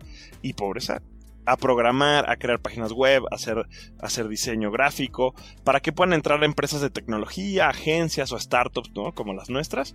y 0.42 0.52
pobreza 0.52 1.00
a 1.47 1.56
programar, 1.56 2.28
a 2.28 2.37
crear 2.37 2.61
páginas 2.61 2.92
web, 2.92 3.23
a 3.30 3.37
hacer, 3.37 3.66
hacer 4.02 4.28
diseño 4.28 4.70
gráfico, 4.70 5.35
para 5.64 5.80
que 5.80 5.92
puedan 5.94 6.12
entrar 6.12 6.42
a 6.42 6.44
empresas 6.44 6.82
de 6.82 6.90
tecnología, 6.90 7.70
agencias 7.70 8.30
o 8.32 8.38
startups. 8.38 8.90
Como 9.14 9.32
las 9.32 9.49
nuestras, 9.49 9.94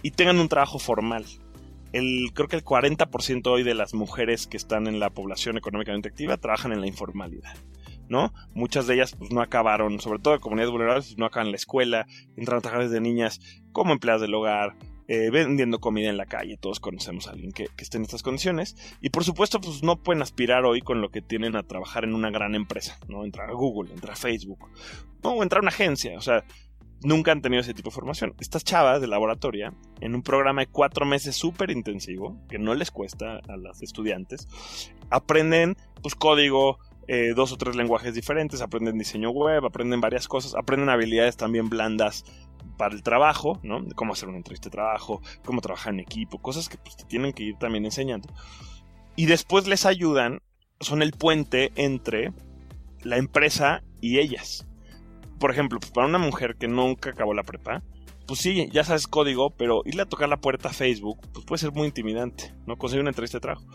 y 0.00 0.12
tengan 0.12 0.38
un 0.38 0.48
trabajo 0.48 0.78
formal. 0.78 1.24
El, 1.92 2.30
creo 2.34 2.46
que 2.46 2.54
el 2.54 2.64
40% 2.64 3.48
hoy 3.48 3.64
de 3.64 3.74
las 3.74 3.94
mujeres 3.94 4.46
que 4.46 4.58
están 4.58 4.86
en 4.86 5.00
la 5.00 5.10
población 5.10 5.58
económicamente 5.58 6.08
activa 6.08 6.36
trabajan 6.36 6.70
en 6.70 6.82
la 6.82 6.86
informalidad. 6.86 7.56
¿No? 8.08 8.32
Muchas 8.54 8.86
de 8.86 8.94
ellas 8.94 9.14
pues, 9.16 9.32
no 9.32 9.40
acabaron, 9.40 10.00
sobre 10.00 10.18
todo 10.18 10.34
en 10.34 10.40
comunidades 10.40 10.70
vulnerables, 10.70 11.06
pues, 11.06 11.18
no 11.18 11.26
acaban 11.26 11.50
la 11.50 11.56
escuela, 11.56 12.06
entran 12.36 12.58
a 12.58 12.60
trabajar 12.60 12.88
desde 12.88 13.00
niñas 13.00 13.40
como 13.72 13.92
empleadas 13.92 14.22
del 14.22 14.34
hogar, 14.34 14.76
eh, 15.08 15.30
vendiendo 15.30 15.80
comida 15.80 16.08
en 16.08 16.16
la 16.16 16.26
calle. 16.26 16.56
Todos 16.56 16.80
conocemos 16.80 17.26
a 17.26 17.32
alguien 17.32 17.52
que, 17.52 17.68
esté 17.76 17.98
en 17.98 18.04
estas 18.04 18.22
condiciones. 18.22 18.76
Y 19.00 19.10
por 19.10 19.24
supuesto, 19.24 19.60
pues 19.60 19.82
no 19.82 20.02
pueden 20.02 20.22
aspirar 20.22 20.64
hoy 20.64 20.80
con 20.80 21.00
lo 21.00 21.10
que 21.10 21.20
tienen 21.20 21.56
a 21.56 21.64
trabajar 21.64 22.04
en 22.04 22.14
una 22.14 22.30
gran 22.30 22.54
empresa, 22.54 22.98
¿no? 23.08 23.24
Entrar 23.24 23.50
a 23.50 23.52
Google, 23.52 23.92
entrar 23.92 24.12
a 24.12 24.16
Facebook, 24.16 24.70
o 25.22 25.42
entrar 25.42 25.58
a 25.58 25.62
una 25.62 25.70
agencia. 25.70 26.16
O 26.16 26.20
sea, 26.20 26.44
nunca 27.04 27.32
han 27.32 27.42
tenido 27.42 27.60
ese 27.60 27.74
tipo 27.74 27.90
de 27.90 27.94
formación. 27.94 28.34
Estas 28.38 28.64
chavas 28.64 29.00
de 29.00 29.06
laboratorio, 29.06 29.74
en 30.00 30.14
un 30.14 30.22
programa 30.22 30.62
de 30.62 30.68
cuatro 30.68 31.04
meses 31.04 31.36
súper 31.36 31.70
intensivo, 31.70 32.38
que 32.48 32.58
no 32.58 32.74
les 32.74 32.90
cuesta 32.90 33.40
a 33.48 33.56
las 33.56 33.82
estudiantes, 33.82 34.48
aprenden 35.10 35.76
pues 36.00 36.14
código, 36.14 36.78
eh, 37.08 37.32
dos 37.34 37.52
o 37.52 37.56
tres 37.56 37.76
lenguajes 37.76 38.14
diferentes, 38.14 38.60
aprenden 38.60 38.98
diseño 38.98 39.30
web, 39.30 39.64
aprenden 39.64 40.00
varias 40.00 40.28
cosas, 40.28 40.54
aprenden 40.54 40.88
habilidades 40.88 41.36
también 41.36 41.68
blandas 41.68 42.24
para 42.76 42.94
el 42.94 43.02
trabajo, 43.02 43.58
¿no? 43.62 43.84
Cómo 43.94 44.12
hacer 44.12 44.28
una 44.28 44.38
entrevista 44.38 44.68
de 44.68 44.72
trabajo, 44.72 45.20
cómo 45.44 45.60
trabajar 45.60 45.94
en 45.94 46.00
equipo, 46.00 46.38
cosas 46.40 46.68
que 46.68 46.78
pues, 46.78 46.96
te 46.96 47.04
tienen 47.04 47.32
que 47.32 47.42
ir 47.42 47.56
también 47.56 47.84
enseñando. 47.84 48.28
Y 49.16 49.26
después 49.26 49.66
les 49.66 49.84
ayudan, 49.84 50.40
son 50.80 51.02
el 51.02 51.12
puente 51.12 51.72
entre 51.74 52.32
la 53.02 53.16
empresa 53.16 53.82
y 54.00 54.18
ellas. 54.18 54.66
Por 55.38 55.50
ejemplo, 55.50 55.80
pues, 55.80 55.90
para 55.90 56.06
una 56.06 56.18
mujer 56.18 56.56
que 56.56 56.68
nunca 56.68 57.10
acabó 57.10 57.34
la 57.34 57.42
prepa, 57.42 57.82
pues 58.26 58.40
sí, 58.40 58.68
ya 58.72 58.84
sabes 58.84 59.08
código, 59.08 59.50
pero 59.50 59.82
irle 59.84 60.02
a 60.02 60.08
tocar 60.08 60.28
la 60.28 60.40
puerta 60.40 60.68
a 60.68 60.72
Facebook, 60.72 61.18
pues 61.32 61.44
puede 61.44 61.58
ser 61.58 61.72
muy 61.72 61.88
intimidante, 61.88 62.54
¿no? 62.66 62.78
Conseguir 62.78 63.00
una 63.00 63.10
entrevista 63.10 63.38
de 63.38 63.42
trabajo 63.42 63.66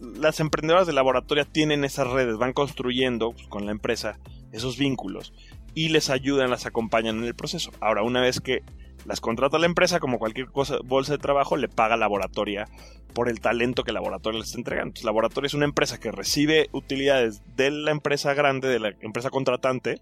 las 0.00 0.40
emprendedoras 0.40 0.86
de 0.86 0.92
laboratorio 0.92 1.46
tienen 1.46 1.84
esas 1.84 2.08
redes, 2.08 2.36
van 2.36 2.52
construyendo 2.52 3.32
pues, 3.32 3.46
con 3.48 3.66
la 3.66 3.72
empresa 3.72 4.18
esos 4.52 4.78
vínculos 4.78 5.32
y 5.74 5.90
les 5.90 6.10
ayudan, 6.10 6.50
las 6.50 6.66
acompañan 6.66 7.18
en 7.18 7.24
el 7.24 7.34
proceso. 7.34 7.70
Ahora, 7.80 8.02
una 8.02 8.20
vez 8.20 8.40
que 8.40 8.62
las 9.04 9.20
contrata 9.20 9.58
la 9.58 9.66
empresa, 9.66 10.00
como 10.00 10.18
cualquier 10.18 10.48
cosa, 10.48 10.78
bolsa 10.84 11.12
de 11.12 11.18
trabajo, 11.18 11.56
le 11.56 11.68
paga 11.68 11.96
laboratoria 11.96 12.66
por 13.14 13.28
el 13.28 13.40
talento 13.40 13.84
que 13.84 13.92
laboratorio 13.92 14.40
les 14.40 14.48
está 14.48 14.58
entregando. 14.58 14.88
Entonces, 14.88 15.04
laboratorio 15.04 15.46
es 15.46 15.54
una 15.54 15.64
empresa 15.64 15.98
que 15.98 16.12
recibe 16.12 16.68
utilidades 16.72 17.42
de 17.56 17.70
la 17.70 17.90
empresa 17.90 18.34
grande, 18.34 18.68
de 18.68 18.80
la 18.80 18.94
empresa 19.00 19.30
contratante, 19.30 20.00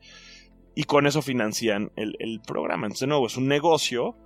y 0.75 0.85
con 0.85 1.07
eso 1.07 1.23
financian 1.23 1.93
el, 1.97 2.41
programa. 2.47 2.87
Entonces, 2.87 3.01
de 3.01 3.07
nuevo, 3.09 3.27
es 3.27 3.37
un 3.37 3.49
negocio 3.49 4.17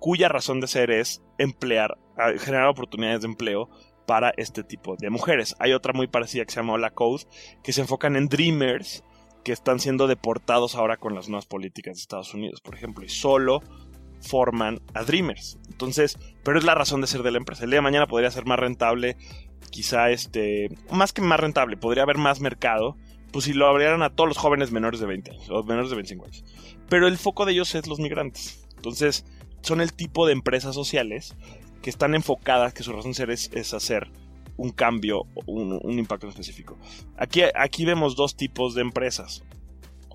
cuya 0.00 0.28
razón 0.28 0.60
de 0.60 0.66
ser 0.66 0.90
es 0.90 1.22
emplear, 1.38 1.96
generar 2.38 2.68
oportunidades 2.68 3.22
de 3.22 3.28
empleo 3.28 3.70
para 4.06 4.32
este 4.36 4.62
tipo 4.62 4.96
de 4.96 5.10
mujeres. 5.10 5.54
Hay 5.58 5.72
otra 5.72 5.92
muy 5.92 6.06
parecida 6.06 6.44
que 6.44 6.52
se 6.52 6.60
llama 6.60 6.78
La 6.78 6.90
Code, 6.90 7.24
que 7.62 7.72
se 7.72 7.80
enfocan 7.80 8.16
en 8.16 8.28
Dreamers, 8.28 9.04
que 9.44 9.52
están 9.52 9.78
siendo 9.78 10.06
deportados 10.06 10.74
ahora 10.74 10.96
con 10.96 11.14
las 11.14 11.28
nuevas 11.28 11.46
políticas 11.46 11.96
de 11.96 12.00
Estados 12.00 12.34
Unidos, 12.34 12.60
por 12.60 12.74
ejemplo, 12.74 13.04
y 13.04 13.08
solo 13.08 13.62
forman 14.20 14.80
a 14.94 15.04
Dreamers. 15.04 15.58
Entonces, 15.68 16.18
pero 16.42 16.58
es 16.58 16.64
la 16.64 16.74
razón 16.74 17.00
de 17.00 17.06
ser 17.06 17.22
de 17.22 17.30
la 17.30 17.38
empresa. 17.38 17.64
El 17.64 17.70
día 17.70 17.78
de 17.78 17.82
mañana 17.82 18.06
podría 18.06 18.30
ser 18.30 18.46
más 18.46 18.58
rentable, 18.58 19.16
quizá 19.70 20.10
este, 20.10 20.68
más 20.90 21.12
que 21.12 21.22
más 21.22 21.38
rentable, 21.38 21.76
podría 21.76 22.04
haber 22.04 22.18
más 22.18 22.40
mercado, 22.40 22.96
pues 23.32 23.44
si 23.44 23.52
lo 23.52 23.66
abrieran 23.66 24.02
a 24.02 24.10
todos 24.10 24.28
los 24.28 24.38
jóvenes 24.38 24.72
menores 24.72 25.00
de 25.00 25.06
20 25.06 25.30
años, 25.30 25.50
o 25.50 25.62
menores 25.64 25.90
de 25.90 25.96
25 25.96 26.24
años. 26.24 26.44
Pero 26.88 27.06
el 27.06 27.18
foco 27.18 27.44
de 27.44 27.52
ellos 27.52 27.74
es 27.74 27.86
los 27.86 28.00
migrantes. 28.00 28.66
Entonces, 28.76 29.24
son 29.60 29.80
el 29.80 29.92
tipo 29.92 30.26
de 30.26 30.32
empresas 30.32 30.74
sociales 30.74 31.34
que 31.84 31.90
están 31.90 32.14
enfocadas, 32.14 32.72
que 32.72 32.82
su 32.82 32.92
razón 32.94 33.10
de 33.10 33.36
ser 33.36 33.58
es, 33.58 33.74
hacer 33.74 34.10
un 34.56 34.70
cambio, 34.70 35.26
un, 35.44 35.78
un 35.82 35.98
impacto 35.98 36.26
específico. 36.26 36.78
Aquí, 37.18 37.42
aquí 37.54 37.84
vemos 37.84 38.16
dos 38.16 38.36
tipos 38.36 38.74
de 38.74 38.80
empresas. 38.80 39.44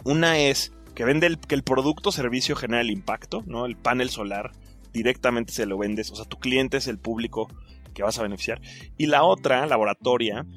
Una 0.03 0.39
es 0.39 0.73
que 0.95 1.05
vende 1.05 1.27
el, 1.27 1.38
que 1.38 1.53
el 1.53 1.62
producto 1.62 2.10
o 2.10 2.12
servicio 2.12 2.55
genera 2.55 2.82
el 2.82 2.89
impacto, 2.89 3.43
¿no? 3.45 3.67
El 3.67 3.77
panel 3.77 4.10
solar 4.10 4.51
directamente 4.93 5.53
se 5.53 5.67
lo 5.67 5.77
vendes, 5.77 6.10
o 6.10 6.15
sea, 6.15 6.25
tu 6.25 6.39
cliente 6.39 6.77
es 6.77 6.88
el 6.88 6.97
público 6.97 7.47
que 7.93 8.01
vas 8.01 8.17
a 8.17 8.23
beneficiar. 8.23 8.62
Y 8.97 9.05
la 9.05 9.21
otra, 9.21 9.67
laboratoria, 9.67 10.47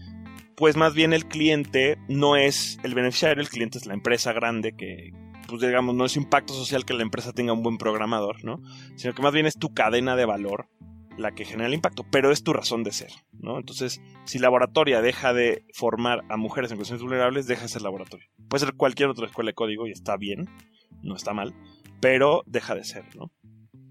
pues 0.57 0.79
más 0.79 0.95
bien 0.95 1.13
el 1.13 1.27
cliente 1.27 1.99
no 2.09 2.37
es 2.37 2.79
el 2.85 2.95
beneficiario, 2.95 3.43
el 3.43 3.51
cliente 3.51 3.77
es 3.77 3.85
la 3.85 3.93
empresa 3.93 4.33
grande 4.33 4.75
que, 4.75 5.13
pues 5.47 5.61
digamos, 5.61 5.95
no 5.95 6.07
es 6.07 6.17
impacto 6.17 6.55
social 6.55 6.87
que 6.87 6.95
la 6.95 7.03
empresa 7.03 7.35
tenga 7.35 7.53
un 7.53 7.63
buen 7.63 7.77
programador, 7.77 8.43
¿no? 8.47 8.63
Sino 8.97 9.13
que 9.13 9.21
más 9.21 9.35
bien 9.35 9.45
es 9.45 9.59
tu 9.59 9.75
cadena 9.75 10.17
de 10.17 10.25
valor 10.25 10.71
la 11.19 11.33
que 11.33 11.45
genera 11.45 11.69
el 11.69 11.75
impacto, 11.75 12.05
pero 12.11 12.31
es 12.31 12.43
tu 12.43 12.53
razón 12.53 12.83
de 12.85 12.93
ser, 12.93 13.11
¿no? 13.33 13.59
Entonces, 13.59 14.01
si 14.25 14.39
laboratoria 14.39 15.03
deja 15.03 15.33
de 15.33 15.65
formar 15.73 16.25
a 16.29 16.37
mujeres 16.37 16.71
en 16.71 16.77
cuestiones 16.77 17.03
vulnerables, 17.03 17.47
deja 17.47 17.63
de 17.63 17.69
ser 17.69 17.83
laboratorio. 17.83 18.27
Puede 18.49 18.65
ser 18.65 18.75
cualquier 18.75 19.09
otra 19.09 19.27
escuela 19.27 19.51
de 19.51 19.55
código 19.55 19.87
y 19.87 19.91
está 19.93 20.17
bien, 20.17 20.49
no 21.03 21.17
está 21.17 21.33
mal, 21.33 21.55
pero 22.01 22.43
deja 22.47 22.75
de 22.75 22.85
ser, 22.85 23.05
¿no? 23.17 23.31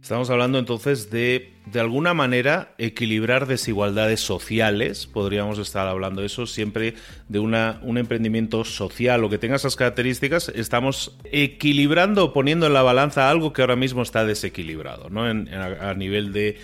Estamos 0.02 0.32
hablando 0.32 0.58
entonces 0.58 1.12
de, 1.12 1.54
de 1.68 1.80
alguna 1.80 2.16
manera, 2.16 2.74
equilibrar 2.80 3.46
desigualdades 3.46 4.20
sociales. 4.20 5.06
Podríamos 5.06 5.60
estar 5.60 5.88
hablando 5.88 6.22
de 6.22 6.28
eso 6.28 6.48
siempre 6.48 6.96
de 7.30 7.38
una, 7.38 7.80
un 7.84 8.00
emprendimiento 8.00 8.64
social 8.64 9.24
o 9.24 9.30
que 9.30 9.38
tenga 9.38 9.58
esas 9.58 9.76
características. 9.76 10.50
Estamos 10.50 11.20
equilibrando, 11.26 12.34
poniendo 12.34 12.66
en 12.66 12.74
la 12.74 12.82
balanza 12.82 13.30
algo 13.30 13.54
que 13.54 13.62
ahora 13.62 13.76
mismo 13.76 14.02
está 14.02 14.26
desequilibrado, 14.26 15.12
¿no? 15.12 15.24
a 15.24 15.94
nivel 15.94 16.34
de 16.34 16.58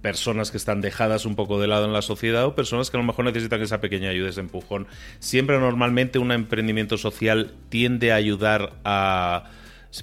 personas 0.00 0.50
que 0.50 0.56
están 0.56 0.80
dejadas 0.80 1.24
un 1.26 1.36
poco 1.36 1.60
de 1.60 1.66
lado 1.66 1.84
en 1.84 1.92
la 1.92 2.02
sociedad 2.02 2.46
o 2.46 2.54
personas 2.54 2.90
que 2.90 2.96
a 2.96 3.00
lo 3.00 3.06
mejor 3.06 3.24
necesitan 3.24 3.60
esa 3.60 3.80
pequeña 3.80 4.10
ayuda, 4.10 4.30
ese 4.30 4.40
empujón. 4.40 4.86
Siempre 5.18 5.58
normalmente 5.58 6.18
un 6.18 6.32
emprendimiento 6.32 6.96
social 6.96 7.54
tiende 7.68 8.12
a 8.12 8.16
ayudar 8.16 8.74
a... 8.84 9.50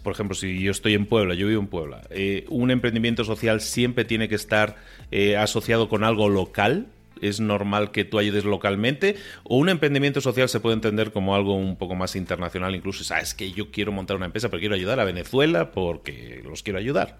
Por 0.03 0.13
ejemplo, 0.13 0.35
si 0.35 0.59
yo 0.61 0.71
estoy 0.71 0.95
en 0.95 1.05
Puebla, 1.05 1.35
yo 1.35 1.47
vivo 1.47 1.61
en 1.61 1.67
Puebla, 1.67 2.01
eh, 2.09 2.45
un 2.49 2.71
emprendimiento 2.71 3.23
social 3.23 3.61
siempre 3.61 4.03
tiene 4.03 4.27
que 4.27 4.35
estar 4.35 4.77
eh, 5.11 5.37
asociado 5.37 5.89
con 5.89 6.03
algo 6.03 6.27
local, 6.27 6.87
es 7.21 7.39
normal 7.39 7.91
que 7.91 8.03
tú 8.03 8.19
ayudes 8.19 8.45
localmente. 8.45 9.15
O 9.43 9.57
un 9.57 9.69
emprendimiento 9.69 10.21
social 10.21 10.49
se 10.49 10.59
puede 10.59 10.75
entender 10.75 11.11
como 11.11 11.35
algo 11.35 11.55
un 11.55 11.75
poco 11.77 11.95
más 11.95 12.15
internacional 12.15 12.75
incluso 12.75 13.03
sabes 13.03 13.33
que 13.33 13.51
yo 13.51 13.71
quiero 13.71 13.91
montar 13.91 14.17
una 14.17 14.25
empresa 14.25 14.49
pero 14.49 14.59
quiero 14.59 14.75
ayudar 14.75 14.99
a 14.99 15.05
Venezuela 15.05 15.71
porque 15.71 16.41
los 16.43 16.63
quiero 16.63 16.79
ayudar 16.79 17.17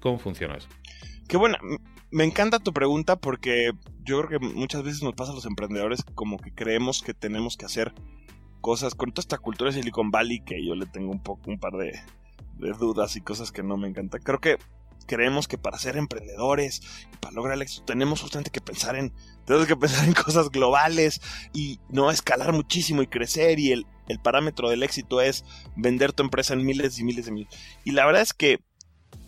cómo 0.00 0.18
funciona 0.18 0.56
eso 0.56 0.68
Qué 1.28 1.36
buena. 1.36 1.58
Me 2.10 2.24
encanta 2.24 2.58
tu 2.58 2.72
pregunta 2.72 3.16
porque 3.16 3.72
yo 4.02 4.22
creo 4.22 4.40
que 4.40 4.46
muchas 4.46 4.82
veces 4.82 5.02
nos 5.02 5.12
pasa 5.12 5.32
a 5.32 5.34
los 5.34 5.44
emprendedores 5.44 6.02
como 6.14 6.38
que 6.38 6.54
creemos 6.54 7.02
que 7.02 7.12
tenemos 7.12 7.58
que 7.58 7.66
hacer 7.66 7.92
cosas 8.62 8.94
con 8.94 9.12
toda 9.12 9.24
esta 9.24 9.36
cultura 9.36 9.70
de 9.70 9.76
Silicon 9.76 10.10
Valley 10.10 10.40
que 10.40 10.64
yo 10.64 10.74
le 10.74 10.86
tengo 10.86 11.10
un 11.10 11.22
poco 11.22 11.50
un 11.50 11.60
par 11.60 11.74
de, 11.74 12.00
dudas 12.78 13.14
y 13.16 13.20
cosas 13.20 13.52
que 13.52 13.62
no 13.62 13.76
me 13.76 13.88
encantan. 13.88 14.22
Creo 14.22 14.40
que 14.40 14.56
creemos 15.06 15.48
que 15.48 15.58
para 15.58 15.78
ser 15.78 15.98
emprendedores 15.98 16.80
y 17.12 17.16
para 17.18 17.34
lograr 17.34 17.56
el 17.56 17.62
éxito 17.62 17.84
tenemos 17.84 18.22
justamente 18.22 18.50
que 18.50 18.62
pensar 18.62 18.96
en 18.96 19.12
tenemos 19.44 19.68
que 19.68 19.76
pensar 19.76 20.08
en 20.08 20.14
cosas 20.14 20.48
globales 20.48 21.20
y 21.52 21.78
no 21.90 22.10
escalar 22.10 22.54
muchísimo 22.54 23.02
y 23.02 23.06
crecer 23.06 23.58
y 23.58 23.72
el, 23.72 23.86
el 24.08 24.18
parámetro 24.18 24.70
del 24.70 24.82
éxito 24.82 25.20
es 25.20 25.44
vender 25.76 26.14
tu 26.14 26.22
empresa 26.22 26.54
en 26.54 26.64
miles 26.64 26.98
y 26.98 27.04
miles 27.04 27.26
de 27.26 27.32
millones. 27.32 27.58
Y 27.84 27.90
la 27.90 28.06
verdad 28.06 28.22
es 28.22 28.32
que 28.32 28.60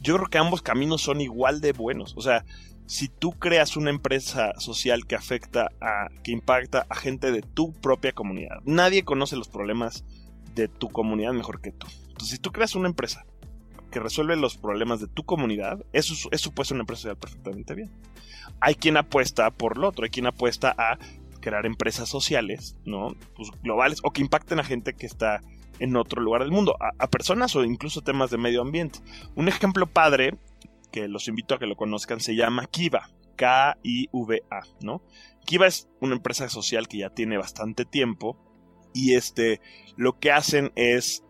yo 0.00 0.16
creo 0.16 0.28
que 0.28 0.38
ambos 0.38 0.62
caminos 0.62 1.02
son 1.02 1.20
igual 1.20 1.60
de 1.60 1.72
buenos. 1.72 2.14
O 2.16 2.22
sea, 2.22 2.44
si 2.86 3.08
tú 3.08 3.32
creas 3.32 3.76
una 3.76 3.90
empresa 3.90 4.52
social 4.58 5.06
que 5.06 5.14
afecta 5.14 5.70
a, 5.80 6.08
que 6.22 6.32
impacta 6.32 6.86
a 6.88 6.94
gente 6.94 7.30
de 7.30 7.42
tu 7.42 7.72
propia 7.72 8.12
comunidad, 8.12 8.58
nadie 8.64 9.04
conoce 9.04 9.36
los 9.36 9.48
problemas 9.48 10.04
de 10.54 10.68
tu 10.68 10.88
comunidad 10.88 11.32
mejor 11.32 11.60
que 11.60 11.72
tú. 11.72 11.86
Entonces, 12.08 12.30
si 12.30 12.38
tú 12.38 12.50
creas 12.50 12.74
una 12.74 12.88
empresa 12.88 13.24
que 13.90 14.00
resuelve 14.00 14.36
los 14.36 14.56
problemas 14.56 15.00
de 15.00 15.06
tu 15.08 15.24
comunidad, 15.24 15.84
eso, 15.92 16.14
eso 16.30 16.52
una 16.70 16.80
empresa 16.80 17.02
social 17.02 17.16
perfectamente 17.16 17.74
bien. 17.74 17.90
Hay 18.60 18.74
quien 18.74 18.96
apuesta 18.96 19.50
por 19.50 19.78
lo 19.78 19.88
otro, 19.88 20.04
hay 20.04 20.10
quien 20.10 20.26
apuesta 20.26 20.74
a 20.76 20.98
crear 21.40 21.66
empresas 21.66 22.08
sociales, 22.08 22.76
¿no? 22.84 23.14
Pues 23.34 23.50
globales 23.62 24.00
o 24.02 24.12
que 24.12 24.20
impacten 24.20 24.60
a 24.60 24.64
gente 24.64 24.94
que 24.94 25.06
está 25.06 25.40
en 25.80 25.96
otro 25.96 26.22
lugar 26.22 26.42
del 26.42 26.52
mundo, 26.52 26.76
a, 26.78 27.06
personas 27.08 27.56
o 27.56 27.64
incluso 27.64 28.02
temas 28.02 28.30
de 28.30 28.38
medio 28.38 28.62
ambiente. 28.62 29.00
Un 29.34 29.48
ejemplo 29.48 29.86
padre 29.86 30.36
que 30.92 31.08
los 31.08 31.26
invito 31.28 31.54
a 31.54 31.58
que 31.58 31.66
lo 31.66 31.76
conozcan 31.76 32.20
se 32.20 32.36
llama 32.36 32.66
Kiva, 32.66 33.10
K-I-V-A, 33.36 34.60
¿no? 34.82 35.02
Kiva 35.44 35.66
es 35.66 35.88
una 36.00 36.14
empresa 36.14 36.48
social 36.48 36.86
que 36.86 36.98
ya 36.98 37.10
tiene 37.10 37.38
bastante 37.38 37.84
tiempo 37.84 38.36
y 38.92 39.14
este 39.14 39.60
lo 39.96 40.18
que 40.18 40.32
hacen 40.32 40.72
es 40.76 41.24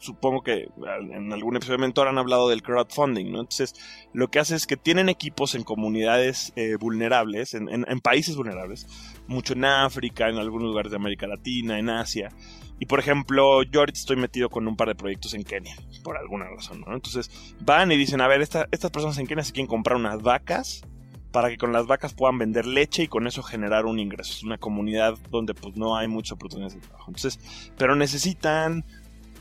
supongo 0.00 0.42
que 0.42 0.68
en 1.12 1.32
algún 1.32 1.56
episodio 1.56 1.78
de 1.78 1.82
Mentor 1.82 2.08
han 2.08 2.18
hablado 2.18 2.48
del 2.48 2.62
crowdfunding, 2.62 3.30
¿no? 3.30 3.40
Entonces, 3.40 3.74
lo 4.12 4.28
que 4.28 4.38
hace 4.38 4.56
es 4.56 4.66
que 4.66 4.76
tienen 4.76 5.08
equipos 5.08 5.54
en 5.54 5.64
comunidades 5.64 6.52
eh, 6.56 6.76
vulnerables, 6.78 7.54
en, 7.54 7.84
países 8.00 8.36
vulnerables, 8.36 8.86
mucho 9.26 9.54
en 9.54 9.64
África, 9.64 10.28
en 10.28 10.36
algunos 10.36 10.68
lugares 10.68 10.90
de 10.90 10.96
América 10.96 11.26
Latina, 11.26 11.78
en 11.78 11.90
Asia. 11.90 12.30
Y 12.78 12.86
por 12.86 12.98
ejemplo, 12.98 13.62
yo 13.62 13.80
ahorita 13.80 13.98
estoy 13.98 14.16
metido 14.16 14.50
con 14.50 14.66
un 14.66 14.76
par 14.76 14.88
de 14.88 14.94
proyectos 14.94 15.34
en 15.34 15.44
Kenia, 15.44 15.76
por 16.02 16.16
alguna 16.16 16.46
razón, 16.48 16.82
¿no? 16.86 16.94
Entonces, 16.94 17.30
van 17.60 17.92
y 17.92 17.96
dicen, 17.96 18.20
a 18.20 18.28
ver, 18.28 18.40
estas 18.40 18.90
personas 18.90 19.16
en 19.18 19.26
Kenia 19.26 19.44
se 19.44 19.52
quieren 19.52 19.68
comprar 19.68 19.96
unas 19.96 20.22
vacas 20.22 20.82
para 21.30 21.50
que 21.50 21.56
con 21.56 21.72
las 21.72 21.86
vacas 21.86 22.14
puedan 22.14 22.38
vender 22.38 22.64
leche 22.64 23.02
y 23.02 23.08
con 23.08 23.26
eso 23.26 23.42
generar 23.42 23.86
un 23.86 23.98
ingreso. 23.98 24.32
Es 24.32 24.42
una 24.44 24.58
comunidad 24.58 25.18
donde 25.30 25.54
pues 25.54 25.76
no 25.76 25.96
hay 25.96 26.06
mucha 26.08 26.34
oportunidad 26.34 26.70
de 26.70 26.80
trabajo. 26.80 27.10
Entonces, 27.10 27.72
pero 27.76 27.96
necesitan 27.96 28.84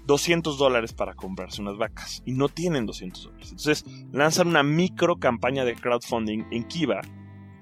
200 0.06 0.58
dólares 0.58 0.94
para 0.94 1.14
comprarse 1.14 1.62
unas 1.62 1.78
vacas 1.78 2.24
y 2.26 2.32
no 2.32 2.50
tienen 2.50 2.86
200 2.86 3.24
dólares. 3.26 3.50
Entonces 3.52 3.86
lanzan 4.12 4.48
una 4.48 4.64
micro 4.64 5.18
campaña 5.18 5.66
de 5.66 5.76
crowdfunding 5.76 6.46
en 6.52 6.64
Kiva 6.64 7.02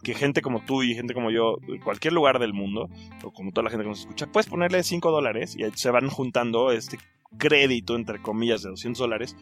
que 0.03 0.13
gente 0.13 0.41
como 0.41 0.63
tú 0.63 0.83
y 0.83 0.95
gente 0.95 1.13
como 1.13 1.31
yo, 1.31 1.57
de 1.67 1.79
cualquier 1.79 2.13
lugar 2.13 2.39
del 2.39 2.53
mundo, 2.53 2.89
o 3.23 3.31
como 3.31 3.51
toda 3.51 3.65
la 3.65 3.69
gente 3.69 3.83
que 3.83 3.89
nos 3.89 4.01
escucha, 4.01 4.27
puedes 4.27 4.49
ponerle 4.49 4.83
5 4.83 5.11
dólares 5.11 5.55
y 5.57 5.63
se 5.75 5.91
van 5.91 6.09
juntando 6.09 6.71
este 6.71 6.97
crédito, 7.37 7.95
entre 7.95 8.21
comillas, 8.21 8.63
de 8.63 8.69
200 8.69 8.99
dólares. 8.99 9.35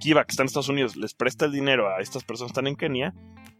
Kiva, 0.00 0.24
que 0.24 0.32
está 0.32 0.42
en 0.42 0.46
Estados 0.46 0.68
Unidos, 0.68 0.96
les 0.96 1.14
presta 1.14 1.44
el 1.46 1.52
dinero 1.52 1.88
a 1.88 2.00
estas 2.00 2.24
personas 2.24 2.52
que 2.52 2.60
están 2.60 2.66
en 2.66 2.76
Kenia 2.76 3.14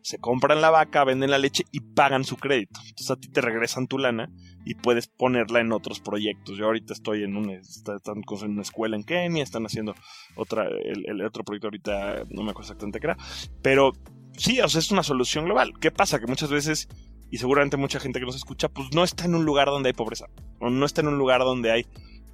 se 0.07 0.19
compran 0.19 0.61
la 0.61 0.71
vaca, 0.71 1.03
venden 1.03 1.33
la 1.33 1.39
leche 1.39 1.65
y 1.73 1.81
pagan 1.81 2.23
su 2.23 2.37
crédito. 2.37 2.79
Entonces 2.81 3.11
a 3.11 3.17
ti 3.17 3.27
te 3.27 3.41
regresan 3.41 3.89
tu 3.89 3.99
lana 3.99 4.31
y 4.65 4.75
puedes 4.75 5.09
ponerla 5.09 5.59
en 5.59 5.73
otros 5.73 5.99
proyectos. 5.99 6.57
Yo 6.57 6.67
ahorita 6.67 6.93
estoy 6.93 7.25
en 7.25 7.37
una, 7.37 7.55
están 7.55 8.23
en 8.43 8.51
una 8.53 8.63
escuela 8.63 8.95
en 8.95 9.03
Kenia, 9.03 9.43
están 9.43 9.67
haciendo 9.67 9.97
otra, 10.37 10.69
el, 10.69 11.21
otro 11.23 11.43
proyecto 11.43 11.67
ahorita, 11.67 12.23
no 12.31 12.45
me 12.45 12.51
acuerdo 12.51 12.69
exactamente 12.69 13.01
qué 13.01 13.07
era, 13.09 13.17
pero 13.63 13.95
sí, 14.37 14.61
o 14.61 14.69
sea, 14.69 14.79
es 14.79 14.91
una 14.91 15.03
solución 15.03 15.45
global. 15.45 15.73
¿Qué 15.81 15.91
pasa? 15.91 16.19
Que 16.19 16.27
muchas 16.27 16.51
veces, 16.51 16.89
y 17.31 17.39
seguramente 17.39 17.77
mucha 17.77 18.01
gente 18.01 18.21
que 18.21 18.27
nos 18.27 18.37
escucha, 18.37 18.69
pues 18.69 18.89
no 18.95 19.05
está 19.05 19.25
en 19.25 19.35
un 19.35 19.45
lugar 19.45 19.69
donde 19.69 19.91
hay 19.91 19.95
pobreza, 19.95 20.27
o 20.61 20.71
no 20.71 20.87
está 20.87 21.01
en 21.01 21.09
un 21.09 21.19
lugar 21.19 21.41
donde 21.41 21.71
hay 21.73 21.87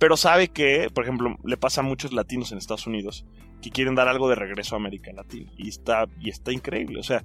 pero 0.02 0.16
sabe 0.16 0.48
que, 0.48 0.88
por 0.92 1.04
ejemplo, 1.04 1.36
le 1.44 1.56
pasa 1.56 1.80
a 1.80 1.84
muchos 1.84 2.12
latinos 2.12 2.50
en 2.50 2.58
Estados 2.58 2.88
Unidos 2.88 3.24
que 3.62 3.70
quieren 3.70 3.94
dar 3.94 4.08
algo 4.08 4.28
de 4.28 4.34
regreso 4.34 4.74
a 4.74 4.78
América 4.78 5.12
Latina. 5.12 5.52
Y 5.56 5.68
está, 5.68 6.08
y 6.18 6.28
está 6.28 6.50
increíble. 6.50 6.98
O 6.98 7.04
sea, 7.04 7.24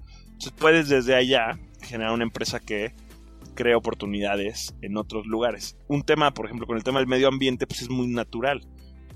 puedes 0.59 0.87
desde 0.87 1.15
allá 1.15 1.57
generar 1.81 2.13
una 2.13 2.25
empresa 2.25 2.59
que 2.59 2.93
cree 3.55 3.73
oportunidades 3.73 4.75
en 4.83 4.95
otros 4.95 5.25
lugares. 5.25 5.75
Un 5.87 6.03
tema, 6.03 6.35
por 6.35 6.45
ejemplo, 6.45 6.67
con 6.67 6.77
el 6.77 6.83
tema 6.83 6.99
del 6.99 7.07
medio 7.07 7.29
ambiente, 7.29 7.65
pues 7.65 7.81
es 7.81 7.89
muy 7.89 8.05
natural. 8.09 8.61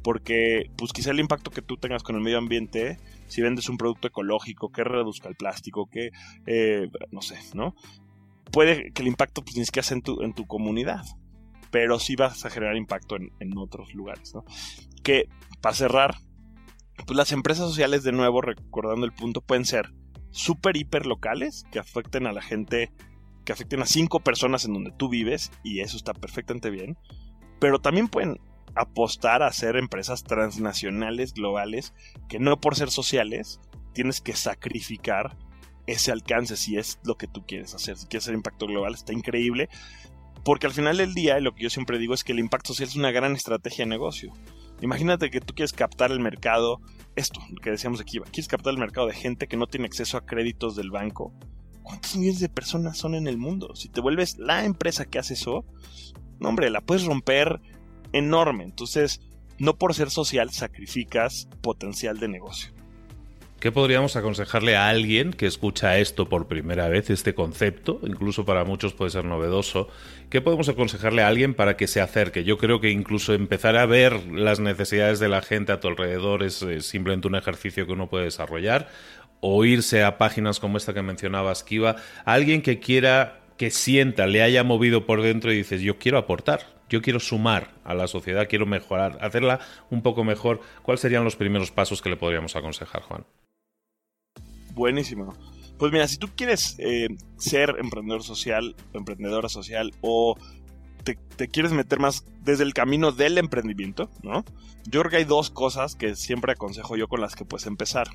Porque, 0.02 0.72
pues 0.76 0.92
quizá 0.92 1.12
el 1.12 1.20
impacto 1.20 1.52
que 1.52 1.62
tú 1.62 1.78
tengas 1.78 2.02
con 2.02 2.16
el 2.16 2.24
medio 2.24 2.40
ambiente, 2.40 2.98
si 3.32 3.42
vendes 3.42 3.70
un 3.70 3.78
producto 3.78 4.08
ecológico 4.08 4.72
que 4.72 4.84
reduzca 4.84 5.30
el 5.30 5.36
plástico, 5.36 5.90
que, 5.90 6.12
eh, 6.46 6.90
no 7.12 7.22
sé, 7.22 7.40
¿no? 7.54 7.76
Puede 8.52 8.92
que 8.92 9.02
el 9.02 9.08
impacto, 9.08 9.42
pues 9.42 9.56
ni 9.56 9.66
siquiera 9.66 9.88
sea 9.88 9.96
en 9.96 10.04
tu, 10.04 10.22
en 10.22 10.34
tu 10.34 10.46
comunidad 10.46 11.04
pero 11.72 12.00
sí 12.00 12.16
vas 12.16 12.46
a 12.46 12.50
generar 12.50 12.76
impacto 12.76 13.16
en, 13.16 13.58
otros 13.58 13.96
lugares, 13.96 14.36
¿no? 14.36 14.44
Que, 15.04 15.30
para 15.62 15.74
cerrar, 15.74 16.18
pues 17.08 17.16
las 17.16 17.32
empresas 17.32 17.68
sociales, 17.68 18.04
de 18.04 18.12
nuevo, 18.12 18.42
recordando 18.42 19.06
el 19.06 19.14
punto, 19.14 19.42
pueden 19.42 19.66
ser 19.66 19.94
súper, 20.30 20.78
hiper 20.78 21.06
locales, 21.06 21.66
que 21.72 21.80
afecten 21.80 22.28
a 22.28 22.34
la 22.34 22.42
gente, 22.42 22.92
que 23.46 23.54
afecten 23.54 23.82
a 23.82 23.86
cinco 23.86 24.20
personas 24.20 24.66
en 24.66 24.74
donde 24.74 24.92
tú 24.92 25.10
vives, 25.10 25.52
y 25.64 25.80
eso 25.80 25.98
está 25.98 26.14
perfectamente 26.14 26.70
bien, 26.70 26.98
pero 27.60 27.80
también 27.80 28.10
pueden 28.10 28.40
apostar 28.76 29.44
a 29.44 29.52
ser 29.52 29.76
empresas 29.76 30.24
transnacionales, 30.24 31.34
globales, 31.34 31.94
que 32.30 32.40
no 32.40 32.60
por 32.60 32.76
ser 32.76 32.92
sociales, 32.92 33.60
tienes 33.94 34.22
que 34.22 34.34
sacrificar 34.34 35.38
ese 35.88 36.12
alcance 36.12 36.56
si 36.56 36.78
es 36.78 37.00
lo 37.04 37.18
que 37.18 37.28
tú 37.28 37.46
quieres 37.46 37.74
hacer. 37.74 37.98
Si 37.98 38.08
quieres 38.08 38.26
hacer 38.26 38.36
impacto 38.36 38.68
global, 38.68 38.94
está 38.94 39.14
increíble. 39.14 39.70
Porque 40.44 40.68
al 40.68 40.74
final 40.74 40.98
del 40.98 41.14
día, 41.14 41.40
lo 41.40 41.54
que 41.54 41.64
yo 41.64 41.70
siempre 41.70 42.00
digo 42.00 42.14
es 42.14 42.24
que 42.24 42.32
el 42.32 42.40
impacto 42.40 42.74
social 42.74 42.90
es 42.90 42.96
una 42.96 43.12
gran 43.12 43.34
estrategia 43.34 43.86
de 43.86 43.90
negocio. 43.90 44.34
Imagínate 44.82 45.30
que 45.30 45.42
tú 45.42 45.54
quieres 45.54 45.74
captar 45.74 46.12
el 46.12 46.20
mercado, 46.20 46.82
esto 47.16 47.40
que 47.62 47.70
decíamos 47.70 48.02
aquí, 48.02 48.20
quieres 48.20 48.48
captar 48.48 48.74
el 48.74 48.80
mercado 48.80 49.08
de 49.08 49.14
gente 49.14 49.48
que 49.48 49.58
no 49.58 49.68
tiene 49.68 49.86
acceso 49.86 50.18
a 50.18 50.26
créditos 50.26 50.76
del 50.76 50.90
banco. 50.90 51.32
¿Cuántos 51.84 52.16
millones 52.16 52.40
de 52.40 52.50
personas 52.50 52.98
son 52.98 53.14
en 53.14 53.28
el 53.28 53.38
mundo? 53.38 53.76
Si 53.76 53.90
te 53.90 54.02
vuelves 54.02 54.40
la 54.40 54.66
empresa 54.66 55.06
que 55.06 55.20
hace 55.20 55.36
eso, 55.36 55.66
no 56.40 56.50
hombre, 56.50 56.72
la 56.72 56.82
puedes 56.82 57.06
romper 57.06 57.62
enorme. 58.14 58.64
Entonces, 58.64 59.22
no 59.58 59.78
por 59.78 59.94
ser 59.94 60.10
social 60.10 60.52
sacrificas 60.52 61.48
potencial 61.62 62.20
de 62.20 62.28
negocio. 62.28 62.72
¿Qué 63.62 63.72
podríamos 63.72 64.16
aconsejarle 64.16 64.76
a 64.76 64.90
alguien 64.90 65.34
que 65.34 65.46
escucha 65.46 66.00
esto 66.00 66.28
por 66.28 66.48
primera 66.48 66.90
vez, 66.90 67.12
este 67.12 67.36
concepto? 67.36 68.00
Incluso 68.02 68.44
para 68.44 68.64
muchos 68.64 68.96
puede 68.96 69.12
ser 69.12 69.24
novedoso. 69.24 69.88
¿Qué 70.32 70.42
podemos 70.42 70.68
aconsejarle 70.68 71.22
a 71.22 71.28
alguien 71.28 71.54
para 71.54 71.78
que 71.78 71.86
se 71.86 72.02
acerque? 72.02 72.44
Yo 72.44 72.58
creo 72.58 72.82
que 72.82 72.90
incluso 72.90 73.36
empezar 73.36 73.78
a 73.78 73.86
ver 73.86 74.26
las 74.32 74.60
necesidades 74.60 75.20
de 75.20 75.30
la 75.30 75.44
gente 75.44 75.72
a 75.72 75.80
tu 75.80 75.90
alrededor 75.90 76.42
es, 76.42 76.66
simplemente 76.80 77.28
un 77.28 77.36
ejercicio 77.36 77.86
que 77.86 77.94
uno 77.94 78.10
puede 78.10 78.24
desarrollar. 78.26 78.90
O 79.42 79.64
irse 79.64 80.04
a 80.04 80.18
páginas 80.18 80.60
como 80.60 80.78
esta 80.78 80.96
que 80.96 81.04
mencionabas, 81.04 81.64
Kiva. 81.64 81.98
Alguien 82.26 82.64
que 82.64 82.80
quiera, 82.80 83.42
que 83.58 83.70
sienta, 83.70 84.26
le 84.26 84.42
haya 84.42 84.64
movido 84.64 85.06
por 85.06 85.22
dentro 85.22 85.54
y 85.54 85.58
dices, 85.58 85.82
yo 85.82 86.00
quiero 86.00 86.18
aportar, 86.18 86.66
yo 86.92 87.02
quiero 87.02 87.20
sumar 87.20 87.72
a 87.86 87.94
la 87.94 88.08
sociedad, 88.08 88.48
quiero 88.50 88.66
mejorar, 88.66 89.18
hacerla 89.22 89.62
un 89.90 90.02
poco 90.02 90.26
mejor. 90.26 90.60
¿Cuáles 90.84 91.00
serían 91.00 91.24
los 91.24 91.38
primeros 91.38 91.72
pasos 91.72 92.02
que 92.02 92.10
le 92.10 92.18
podríamos 92.18 92.56
aconsejar, 92.58 93.02
Juan? 93.04 93.26
Buenísimo. 94.74 95.34
Pues 95.78 95.92
mira, 95.94 96.08
si 96.08 96.18
tú 96.18 96.30
quieres 96.36 96.76
eh, 96.80 97.08
ser 97.38 97.76
emprendedor 97.80 98.24
social, 98.24 98.76
emprendedora 98.94 99.48
social 99.48 99.94
o 100.02 100.36
te, 101.04 101.48
quieres 101.48 101.72
meter 101.72 102.00
más 102.00 102.26
desde 102.44 102.64
el 102.64 102.74
camino 102.74 103.12
del 103.12 103.38
emprendimiento, 103.38 104.10
¿no? 104.22 104.44
Yo 104.86 105.00
creo 105.00 105.10
que 105.10 105.18
hay 105.18 105.24
dos 105.24 105.50
cosas 105.50 105.96
que 105.96 106.16
siempre 106.16 106.52
aconsejo 106.52 106.98
yo 106.98 107.08
con 107.08 107.22
las 107.22 107.36
que 107.36 107.46
puedes 107.46 107.68
empezar. 107.68 108.10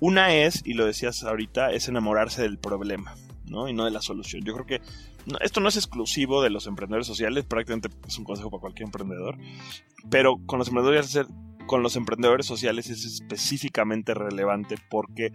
Una 0.00 0.34
es, 0.34 0.62
y 0.64 0.72
lo 0.74 0.86
decías 0.86 1.22
ahorita, 1.22 1.70
es 1.72 1.88
enamorarse 1.88 2.42
del 2.42 2.58
problema, 2.58 3.14
¿no? 3.44 3.68
Y 3.68 3.74
no 3.74 3.84
de 3.84 3.90
la 3.90 4.02
solución. 4.02 4.42
Yo 4.44 4.54
creo 4.54 4.66
que 4.66 4.80
esto 5.40 5.60
no 5.60 5.68
es 5.68 5.76
exclusivo 5.76 6.42
de 6.42 6.50
los 6.50 6.66
emprendedores 6.66 7.06
sociales, 7.06 7.44
prácticamente 7.44 7.88
es 8.06 8.18
un 8.18 8.24
consejo 8.24 8.50
para 8.50 8.60
cualquier 8.60 8.86
emprendedor, 8.86 9.36
pero 10.10 10.38
con 10.46 10.58
los 10.58 10.68
emprendedores, 10.68 11.18
con 11.66 11.82
los 11.82 11.96
emprendedores 11.96 12.46
sociales 12.46 12.88
es 12.90 13.04
específicamente 13.04 14.14
relevante 14.14 14.76
porque 14.88 15.32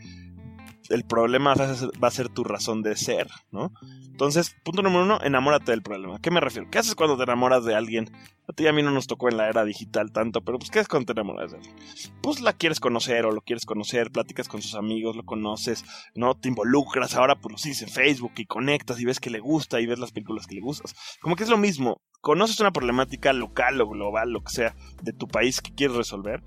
el 0.92 1.04
problema 1.06 1.56
va 1.56 2.08
a 2.08 2.12
ser 2.12 2.30
tu 2.30 2.44
razón 2.44 2.82
de 2.84 2.96
ser, 2.96 3.28
¿no? 3.52 3.72
Entonces, 4.12 4.56
punto 4.64 4.82
número 4.82 5.04
uno, 5.04 5.20
enamórate 5.24 5.72
del 5.72 5.82
problema. 5.82 6.20
¿Qué 6.20 6.32
me 6.32 6.40
refiero? 6.40 6.70
¿Qué 6.70 6.78
haces 6.78 6.96
cuando 6.96 7.18
te 7.18 7.24
enamoras 7.24 7.66
de 7.66 7.76
alguien? 7.76 8.12
A 8.48 8.54
ti 8.54 8.64
y 8.64 8.68
a 8.68 8.74
mí 8.74 8.84
no 8.84 8.92
nos 8.92 9.08
tocó 9.08 9.30
en 9.30 9.38
la 9.38 9.50
era 9.50 9.64
digital 9.64 10.12
tanto, 10.12 10.42
pero 10.42 10.60
pues 10.60 10.70
¿qué 10.70 10.80
haces 10.80 10.90
cuando 10.90 11.14
te 11.14 11.20
enamoras 11.20 11.52
de 11.52 11.58
alguien? 11.58 11.76
Pues 12.22 12.42
la 12.42 12.54
quieres 12.54 12.80
conocer 12.80 13.26
o 13.26 13.32
lo 13.32 13.42
quieres 13.42 13.66
conocer, 13.66 14.12
platicas 14.12 14.48
con 14.48 14.62
sus 14.62 14.76
amigos, 14.76 15.16
lo 15.16 15.24
conoces, 15.24 15.86
¿no? 16.14 16.36
Te 16.36 16.50
involucras, 16.50 17.16
ahora 17.16 17.36
pues 17.36 17.52
lo 17.54 17.58
sigues 17.58 17.82
en 17.82 17.90
Facebook 17.90 18.34
y 18.38 18.46
conectas 18.46 19.00
y 19.00 19.06
ves 19.06 19.20
que 19.20 19.30
le 19.30 19.40
gusta 19.40 19.80
y 19.80 19.86
ves 19.86 20.00
las 20.00 20.12
películas 20.12 20.48
que 20.48 20.56
le 20.56 20.62
gustas. 20.62 20.96
Como 21.22 21.36
que 21.36 21.44
es 21.44 21.50
lo 21.50 21.58
mismo, 21.58 22.02
conoces 22.20 22.60
una 22.60 22.72
problemática 22.72 23.34
local 23.34 23.80
o 23.82 23.90
global, 23.90 24.32
lo 24.32 24.44
que 24.44 24.52
sea, 24.52 24.76
de 25.02 25.14
tu 25.14 25.28
país 25.28 25.62
que 25.62 25.74
quieres 25.74 25.96
resolver 25.96 26.44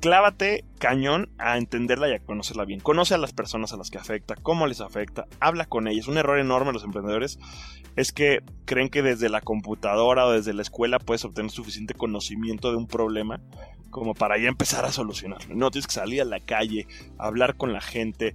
clávate 0.00 0.64
cañón 0.78 1.28
a 1.38 1.58
entenderla 1.58 2.08
y 2.08 2.14
a 2.14 2.20
conocerla 2.20 2.64
bien. 2.64 2.80
Conoce 2.80 3.14
a 3.14 3.18
las 3.18 3.32
personas 3.32 3.72
a 3.72 3.76
las 3.76 3.90
que 3.90 3.98
afecta, 3.98 4.34
cómo 4.36 4.66
les 4.66 4.80
afecta, 4.80 5.26
habla 5.40 5.66
con 5.66 5.88
ellas. 5.88 6.08
Un 6.08 6.18
error 6.18 6.38
enorme 6.38 6.68
de 6.68 6.74
los 6.74 6.84
emprendedores 6.84 7.38
es 7.96 8.12
que 8.12 8.42
creen 8.64 8.88
que 8.88 9.02
desde 9.02 9.28
la 9.28 9.40
computadora 9.40 10.26
o 10.26 10.32
desde 10.32 10.54
la 10.54 10.62
escuela 10.62 10.98
puedes 10.98 11.24
obtener 11.24 11.50
suficiente 11.50 11.94
conocimiento 11.94 12.70
de 12.70 12.76
un 12.76 12.86
problema 12.86 13.40
como 13.90 14.14
para 14.14 14.38
ya 14.38 14.48
empezar 14.48 14.84
a 14.84 14.92
solucionarlo. 14.92 15.54
No, 15.54 15.70
tienes 15.70 15.86
que 15.86 15.94
salir 15.94 16.20
a 16.20 16.24
la 16.24 16.40
calle, 16.40 16.86
hablar 17.18 17.56
con 17.56 17.72
la 17.72 17.80
gente, 17.80 18.34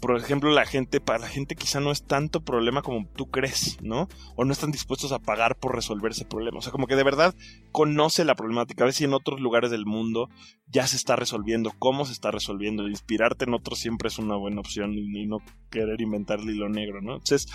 por 0.00 0.16
ejemplo, 0.16 0.50
la 0.50 0.64
gente, 0.64 1.00
para 1.00 1.18
la 1.18 1.28
gente 1.28 1.56
quizá 1.56 1.80
no 1.80 1.90
es 1.90 2.04
tanto 2.04 2.44
problema 2.44 2.82
como 2.82 3.08
tú 3.16 3.30
crees, 3.30 3.78
¿no? 3.82 4.08
O 4.36 4.44
no 4.44 4.52
están 4.52 4.70
dispuestos 4.70 5.10
a 5.12 5.18
pagar 5.18 5.56
por 5.56 5.74
resolver 5.74 6.12
ese 6.12 6.24
problema. 6.24 6.58
O 6.58 6.62
sea, 6.62 6.72
como 6.72 6.86
que 6.86 6.94
de 6.94 7.02
verdad 7.02 7.34
conoce 7.72 8.24
la 8.24 8.36
problemática. 8.36 8.84
A 8.84 8.86
ver 8.86 8.94
si 8.94 9.04
en 9.04 9.14
otros 9.14 9.40
lugares 9.40 9.70
del 9.70 9.86
mundo 9.86 10.28
ya 10.68 10.86
se 10.86 10.96
está 10.96 11.16
resolviendo, 11.16 11.72
cómo 11.78 12.04
se 12.04 12.12
está 12.12 12.30
resolviendo. 12.30 12.88
Inspirarte 12.88 13.44
en 13.44 13.54
otros 13.54 13.80
siempre 13.80 14.08
es 14.08 14.18
una 14.18 14.36
buena 14.36 14.60
opción 14.60 14.94
y 14.94 15.26
no 15.26 15.38
querer 15.70 16.00
inventar 16.00 16.38
el 16.40 16.50
hilo 16.50 16.68
negro, 16.68 17.00
¿no? 17.00 17.14
Entonces, 17.14 17.48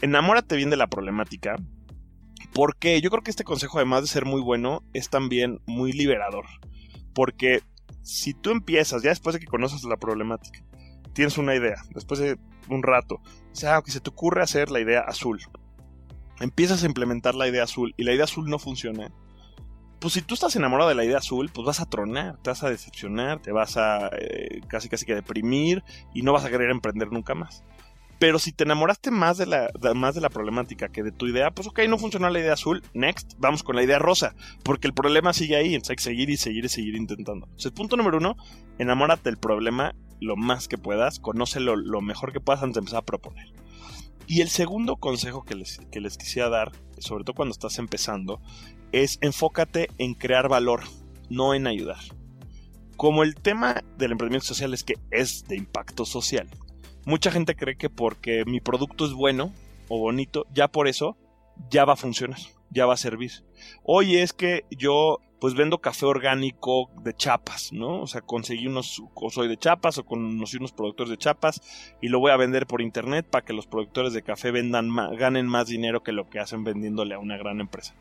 enamórate 0.00 0.56
bien 0.56 0.70
de 0.70 0.76
la 0.76 0.86
problemática 0.86 1.56
Porque 2.52 3.00
yo 3.00 3.10
creo 3.10 3.22
que 3.22 3.30
este 3.30 3.44
consejo, 3.44 3.78
además 3.78 4.02
de 4.02 4.08
ser 4.08 4.24
muy 4.24 4.40
bueno, 4.40 4.84
es 4.92 5.10
también 5.10 5.60
muy 5.66 5.92
liberador. 5.92 6.46
Porque 7.12 7.62
si 8.02 8.34
tú 8.34 8.50
empiezas, 8.50 9.02
ya 9.02 9.10
después 9.10 9.34
de 9.34 9.40
que 9.40 9.46
conoces 9.46 9.82
la 9.82 9.96
problemática, 9.96 10.67
tienes 11.08 11.38
una 11.38 11.54
idea, 11.54 11.76
después 11.94 12.20
de 12.20 12.38
un 12.68 12.82
rato, 12.82 13.16
o 13.16 13.54
sea, 13.54 13.82
que 13.82 13.90
se 13.90 14.00
te 14.00 14.10
ocurre 14.10 14.42
hacer 14.42 14.70
la 14.70 14.80
idea 14.80 15.00
azul, 15.00 15.40
empiezas 16.40 16.82
a 16.82 16.86
implementar 16.86 17.34
la 17.34 17.48
idea 17.48 17.64
azul 17.64 17.94
y 17.96 18.04
la 18.04 18.12
idea 18.12 18.24
azul 18.24 18.48
no 18.48 18.58
funciona, 18.58 19.10
pues 19.98 20.14
si 20.14 20.22
tú 20.22 20.34
estás 20.34 20.54
enamorado 20.56 20.88
de 20.88 20.94
la 20.94 21.04
idea 21.04 21.18
azul, 21.18 21.50
pues 21.52 21.66
vas 21.66 21.80
a 21.80 21.86
tronar, 21.86 22.36
te 22.42 22.50
vas 22.50 22.62
a 22.62 22.70
decepcionar, 22.70 23.40
te 23.40 23.50
vas 23.50 23.76
a 23.76 24.10
eh, 24.18 24.60
casi 24.68 24.88
casi 24.88 25.04
que 25.04 25.14
deprimir 25.14 25.82
y 26.14 26.22
no 26.22 26.32
vas 26.32 26.44
a 26.44 26.50
querer 26.50 26.70
emprender 26.70 27.10
nunca 27.10 27.34
más. 27.34 27.64
Pero 28.18 28.40
si 28.40 28.52
te 28.52 28.64
enamoraste 28.64 29.12
más 29.12 29.38
de, 29.38 29.46
la, 29.46 29.70
más 29.94 30.14
de 30.16 30.20
la 30.20 30.28
problemática 30.28 30.88
que 30.88 31.04
de 31.04 31.12
tu 31.12 31.26
idea, 31.28 31.52
pues 31.52 31.68
ok, 31.68 31.80
no 31.88 31.98
funcionó 31.98 32.28
la 32.28 32.40
idea 32.40 32.52
azul, 32.52 32.82
next, 32.92 33.34
vamos 33.38 33.62
con 33.62 33.76
la 33.76 33.84
idea 33.84 34.00
rosa, 34.00 34.34
porque 34.64 34.88
el 34.88 34.92
problema 34.92 35.32
sigue 35.32 35.54
ahí, 35.54 35.74
entonces 35.74 35.90
hay 35.90 35.96
que 35.96 36.02
seguir 36.02 36.30
y 36.30 36.36
seguir 36.36 36.64
y 36.64 36.68
seguir 36.68 36.96
intentando. 36.96 37.46
Entonces, 37.46 37.70
punto 37.70 37.96
número 37.96 38.18
uno, 38.18 38.36
enamórate 38.78 39.30
del 39.30 39.38
problema 39.38 39.94
lo 40.20 40.36
más 40.36 40.68
que 40.68 40.78
puedas, 40.78 41.18
conócelo 41.18 41.76
lo 41.76 42.00
mejor 42.00 42.32
que 42.32 42.40
puedas 42.40 42.62
antes 42.62 42.74
de 42.74 42.80
empezar 42.80 43.00
a 43.00 43.06
proponer. 43.06 43.52
Y 44.26 44.42
el 44.42 44.48
segundo 44.48 44.96
consejo 44.96 45.44
que 45.44 45.54
les, 45.54 45.78
que 45.90 46.00
les 46.00 46.18
quisiera 46.18 46.48
dar, 46.48 46.72
sobre 46.98 47.24
todo 47.24 47.34
cuando 47.34 47.52
estás 47.52 47.78
empezando, 47.78 48.40
es 48.92 49.18
enfócate 49.22 49.88
en 49.98 50.14
crear 50.14 50.48
valor, 50.48 50.82
no 51.30 51.54
en 51.54 51.66
ayudar. 51.66 52.00
Como 52.96 53.22
el 53.22 53.36
tema 53.36 53.82
del 53.96 54.12
emprendimiento 54.12 54.46
social 54.46 54.74
es 54.74 54.84
que 54.84 54.94
es 55.10 55.44
de 55.46 55.56
impacto 55.56 56.04
social, 56.04 56.48
mucha 57.06 57.30
gente 57.30 57.56
cree 57.56 57.76
que 57.76 57.88
porque 57.88 58.44
mi 58.44 58.60
producto 58.60 59.06
es 59.06 59.12
bueno 59.12 59.52
o 59.88 59.98
bonito, 59.98 60.46
ya 60.52 60.68
por 60.68 60.88
eso 60.88 61.16
ya 61.70 61.84
va 61.84 61.94
a 61.94 61.96
funcionar, 61.96 62.38
ya 62.70 62.86
va 62.86 62.94
a 62.94 62.98
servir. 62.98 63.32
Oye, 63.82 64.22
es 64.22 64.32
que 64.32 64.64
yo 64.70 65.20
pues 65.40 65.54
vendo 65.54 65.78
café 65.78 66.06
orgánico 66.06 66.90
de 67.02 67.14
chapas, 67.14 67.72
¿no? 67.72 68.00
O 68.02 68.06
sea, 68.06 68.20
conseguí 68.20 68.66
unos, 68.66 69.02
o 69.14 69.30
soy 69.30 69.48
de 69.48 69.56
chapas 69.56 69.98
o 69.98 70.04
conocí 70.04 70.56
unos 70.56 70.72
productores 70.72 71.10
de 71.10 71.18
chapas 71.18 71.60
y 72.00 72.08
lo 72.08 72.18
voy 72.18 72.32
a 72.32 72.36
vender 72.36 72.66
por 72.66 72.82
internet 72.82 73.26
para 73.28 73.44
que 73.44 73.52
los 73.52 73.66
productores 73.66 74.12
de 74.12 74.22
café 74.22 74.50
vendan 74.50 74.94
ganen 75.16 75.46
más 75.46 75.68
dinero 75.68 76.02
que 76.02 76.12
lo 76.12 76.28
que 76.28 76.40
hacen 76.40 76.64
vendiéndole 76.64 77.14
a 77.14 77.18
una 77.18 77.36
gran 77.36 77.60
empresa. 77.60 77.94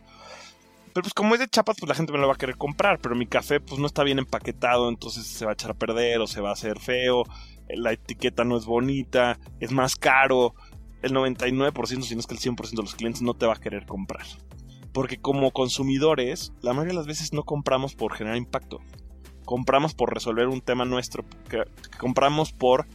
Pero 0.94 1.04
pues 1.04 1.14
como 1.14 1.36
es 1.36 1.40
de 1.40 1.48
chapas, 1.48 1.78
pues 1.80 1.88
la 1.88 1.94
gente 1.94 2.12
me 2.12 2.18
lo 2.18 2.28
va 2.28 2.34
a 2.34 2.38
querer 2.38 2.58
comprar, 2.58 2.98
pero 3.00 3.16
mi 3.16 3.28
café 3.28 3.60
pues 3.60 3.80
no 3.80 3.86
está 3.86 4.04
bien 4.04 4.18
empaquetado, 4.18 4.90
entonces 4.90 5.28
se 5.28 5.46
va 5.46 5.52
a 5.52 5.54
echar 5.54 5.72
a 5.72 5.76
perder 5.76 6.20
o 6.22 6.28
se 6.28 6.42
va 6.42 6.50
a 6.50 6.54
hacer 6.54 6.80
feo, 6.80 7.24
la 7.70 7.92
etiqueta 7.92 8.44
no 8.44 8.58
es 8.58 8.66
bonita, 8.66 9.38
es 9.60 9.72
más 9.72 9.96
caro, 9.96 10.56
el 11.04 11.14
99%, 11.14 12.02
si 12.02 12.16
no 12.16 12.20
es 12.20 12.26
que 12.26 12.34
el 12.34 12.40
100% 12.40 12.72
de 12.72 12.82
los 12.82 12.96
clientes 12.96 13.22
no 13.22 13.36
te 13.36 13.46
va 13.46 13.54
a 13.54 13.60
querer 13.60 13.86
comprar. 13.86 14.26
Porque 14.98 15.20
como 15.20 15.52
consumidores, 15.52 16.54
la 16.64 16.74
mayoría 16.74 16.94
de 16.94 16.98
las 16.98 17.06
veces 17.06 17.32
no 17.32 17.44
compramos 17.44 17.94
por 17.94 18.16
generar 18.16 18.36
impacto. 18.36 18.80
Compramos 19.46 19.94
por 19.94 20.12
resolver 20.12 20.48
un 20.48 20.60
tema 20.60 20.86
nuestro, 20.86 21.24
compramos 22.00 22.52
por 22.52 22.88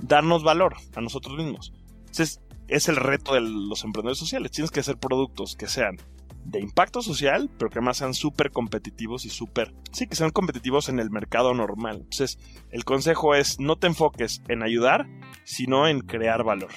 darnos 0.00 0.42
valor 0.42 0.76
a 0.96 1.02
nosotros 1.02 1.36
mismos. 1.36 1.74
Entonces, 1.98 2.40
es 2.66 2.88
el 2.88 2.96
reto 2.96 3.34
de 3.34 3.42
los 3.42 3.84
emprendedores 3.84 4.16
sociales. 4.16 4.52
Tienes 4.52 4.70
que 4.70 4.80
hacer 4.80 4.96
productos 4.96 5.54
que 5.54 5.66
sean 5.66 5.98
de 6.46 6.60
impacto 6.60 7.02
social, 7.02 7.50
pero 7.58 7.68
que 7.68 7.80
además 7.80 7.98
sean 7.98 8.14
súper 8.14 8.52
competitivos 8.52 9.26
y 9.26 9.28
súper... 9.28 9.74
Sí, 9.92 10.06
que 10.06 10.16
sean 10.16 10.30
competitivos 10.30 10.88
en 10.88 10.98
el 10.98 11.10
mercado 11.10 11.52
normal. 11.52 11.96
Entonces, 11.96 12.38
el 12.70 12.86
consejo 12.86 13.34
es 13.34 13.60
no 13.60 13.76
te 13.76 13.86
enfoques 13.86 14.40
en 14.48 14.62
ayudar, 14.62 15.06
sino 15.44 15.86
en 15.88 16.00
crear 16.00 16.42
valor. 16.42 16.70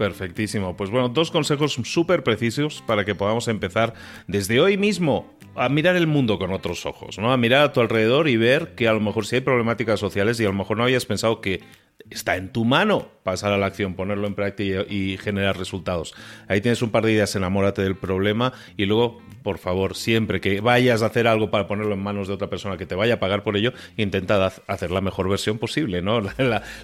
Perfectísimo. 0.00 0.78
Pues 0.78 0.88
bueno, 0.88 1.10
dos 1.10 1.30
consejos 1.30 1.74
súper 1.74 2.22
precisos 2.22 2.82
para 2.86 3.04
que 3.04 3.14
podamos 3.14 3.48
empezar 3.48 3.92
desde 4.26 4.58
hoy 4.58 4.78
mismo 4.78 5.30
a 5.54 5.68
mirar 5.68 5.94
el 5.94 6.06
mundo 6.06 6.38
con 6.38 6.54
otros 6.54 6.86
ojos, 6.86 7.18
¿no? 7.18 7.34
A 7.34 7.36
mirar 7.36 7.64
a 7.64 7.72
tu 7.74 7.82
alrededor 7.82 8.26
y 8.26 8.38
ver 8.38 8.74
que 8.74 8.88
a 8.88 8.94
lo 8.94 9.00
mejor 9.00 9.26
si 9.26 9.36
hay 9.36 9.40
problemáticas 9.42 10.00
sociales 10.00 10.40
y 10.40 10.44
a 10.44 10.48
lo 10.48 10.54
mejor 10.54 10.78
no 10.78 10.84
habías 10.84 11.04
pensado 11.04 11.42
que 11.42 11.60
está 12.08 12.36
en 12.36 12.50
tu 12.50 12.64
mano 12.64 13.08
pasar 13.22 13.52
a 13.52 13.58
la 13.58 13.66
acción, 13.66 13.94
ponerlo 13.94 14.26
en 14.26 14.34
práctica 14.34 14.84
y, 14.88 15.18
generar 15.18 15.58
resultados. 15.58 16.14
Ahí 16.48 16.60
tienes 16.60 16.82
un 16.82 16.90
par 16.90 17.04
de 17.04 17.12
ideas, 17.12 17.36
enamórate 17.36 17.82
del 17.82 17.96
problema 17.96 18.52
y 18.76 18.86
luego, 18.86 19.20
por 19.42 19.58
favor, 19.58 19.94
siempre 19.94 20.40
que 20.40 20.60
vayas 20.60 21.02
a 21.02 21.06
hacer 21.06 21.26
algo 21.26 21.50
para 21.50 21.66
ponerlo 21.66 21.94
en 21.94 22.02
manos 22.02 22.28
de 22.28 22.34
otra 22.34 22.48
persona 22.48 22.76
que 22.76 22.86
te 22.86 22.94
vaya 22.94 23.14
a 23.14 23.20
pagar 23.20 23.42
por 23.42 23.56
ello, 23.56 23.72
intenta 23.96 24.46
hacer 24.66 24.90
la 24.90 25.00
mejor 25.00 25.28
versión 25.28 25.58
posible, 25.58 26.02
¿no? 26.02 26.20